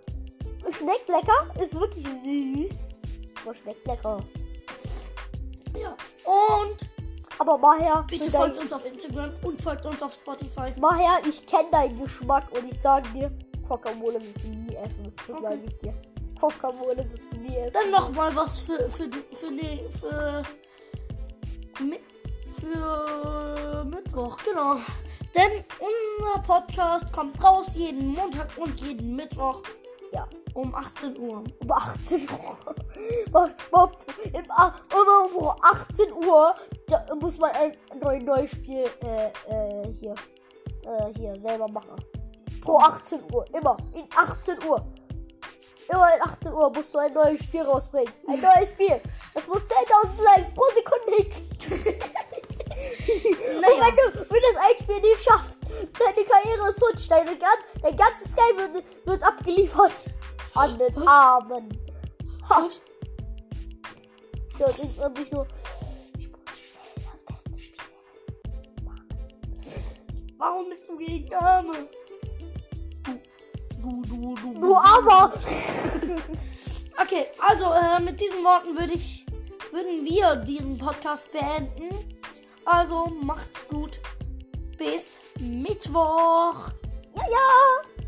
schmeckt 0.71 1.09
lecker, 1.09 1.61
ist 1.61 1.75
wirklich 1.75 2.07
süß. 2.07 2.79
Aber 3.45 3.55
schmeckt 3.55 3.87
lecker. 3.87 4.19
Ja. 5.77 5.97
Und 6.25 6.89
Aber 7.39 7.59
Maher, 7.59 8.05
bitte 8.09 8.31
folgt 8.31 8.59
uns 8.59 8.73
auf 8.73 8.85
Instagram 8.87 9.33
und 9.43 9.61
folgt 9.61 9.85
uns 9.85 10.01
auf 10.03 10.15
Spotify. 10.15 10.73
Maher, 10.79 11.19
ich 11.29 11.45
kenne 11.47 11.69
deinen 11.73 12.01
Geschmack 12.01 12.45
und 12.53 12.71
ich 12.71 12.81
sage 12.81 13.09
dir, 13.11 13.31
Guacamole 13.67 14.21
wirst 14.21 14.45
du 14.45 14.49
nie 14.49 14.77
essen. 14.77 15.13
Das 15.27 15.37
Okay. 15.37 15.43
sage 15.43 15.61
ich 15.67 15.79
dir. 15.79 15.95
Du 16.53 17.39
nie 17.39 17.57
essen. 17.57 17.73
Dann 17.73 17.91
noch 17.91 18.11
mal 18.13 18.35
was 18.35 18.59
für 18.61 18.89
für 18.91 19.09
für 19.33 19.51
ne, 19.51 19.89
für 20.01 20.43
für 22.51 23.85
Mittwoch, 23.85 24.37
genau. 24.45 24.77
Denn 25.35 25.65
unser 25.81 26.43
Podcast 26.43 27.13
kommt 27.13 27.43
raus 27.43 27.75
jeden 27.75 28.09
Montag 28.09 28.49
und 28.57 28.81
jeden 28.81 29.17
Mittwoch 29.17 29.63
Ja. 30.13 30.29
um 30.55 30.75
18 30.75 31.19
Uhr. 31.19 31.43
um 31.61 31.73
18 31.73 32.29
Uhr. 32.31 32.75
Man- 33.73 33.91
im 34.33 34.45
um 35.37 35.51
18 35.61 36.13
Uhr 36.13 36.55
da 36.87 37.15
muss 37.15 37.39
man 37.39 37.51
ein 37.53 37.73
neues, 38.01 38.23
neues 38.25 38.51
Spiel 38.53 38.85
äh, 39.03 39.27
äh, 39.49 39.93
hier, 40.01 40.15
äh, 40.85 41.13
hier 41.17 41.41
selber 41.41 41.69
machen. 41.69 41.97
Pro 42.63 42.79
18 42.79 43.21
Uhr. 43.33 43.45
Immer. 43.55 43.77
In 43.95 44.05
18 44.17 44.63
Uhr. 44.69 44.87
Immer 45.89 46.15
in 46.15 46.23
18 46.23 46.53
Uhr 46.53 46.71
musst 46.73 46.95
du 46.95 46.99
ein 46.99 47.13
neues 47.13 47.43
Spiel 47.45 47.63
rausbringen. 47.63 48.13
Ein 48.27 48.41
neues 48.41 48.71
Spiel. 48.71 49.01
Das 49.35 49.47
muss 49.47 49.63
10.000 49.63 50.23
Likes 50.23 50.55
pro 50.55 50.65
Sekunde 50.75 51.17
hinkriegen. 51.17 52.03
Und 53.55 53.61
Naja. 53.61 53.87
wenn 53.87 53.97
du 53.97 54.21
wenn 54.31 54.43
das 54.43 54.57
ein 54.63 54.83
Spiel 54.83 55.01
nicht 55.01 55.23
schaffst, 55.23 55.59
deine 55.99 56.25
Karriere 56.27 56.71
ist 56.71 56.79
futsch. 56.81 57.11
Deine 57.11 57.37
ganz, 57.37 57.61
dein 57.83 57.97
ganzes 57.97 58.35
Geld 58.35 58.75
wird, 58.75 58.85
wird 59.07 59.23
abgeliefert. 59.23 59.93
An 60.55 60.79
den 60.79 61.09
Armen. 61.09 61.69
Ha. 62.49 62.69
Ja, 64.59 64.67
man 64.67 65.17
sich 65.17 65.33
nur, 65.33 65.47
ich 66.17 66.31
muss 66.31 66.41
schnell 66.53 67.05
das 67.13 67.25
beste 67.45 67.59
Spiel. 67.59 67.81
Warum 70.39 70.69
bist 70.69 70.89
du 70.89 70.97
gegen 70.97 71.35
Arme? 71.35 71.75
Du, 73.85 74.03
du, 74.09 74.35
du, 74.37 74.61
du. 74.61 74.77
Aber! 74.77 75.35
Okay, 76.97 77.27
also 77.41 77.65
äh, 77.73 78.01
mit 78.01 78.21
diesen 78.21 78.45
Worten 78.45 78.79
würde 78.79 78.93
ich, 78.93 79.27
würden 79.73 80.05
wir 80.05 80.37
diesen 80.37 80.79
Podcast 80.79 81.31
beenden. 81.33 81.89
Also 82.65 83.07
macht's 83.07 83.67
gut. 83.67 83.99
Bis 84.79 85.19
Mittwoch. 85.41 86.71
Ja, 87.15 87.23
ja! 87.31 88.04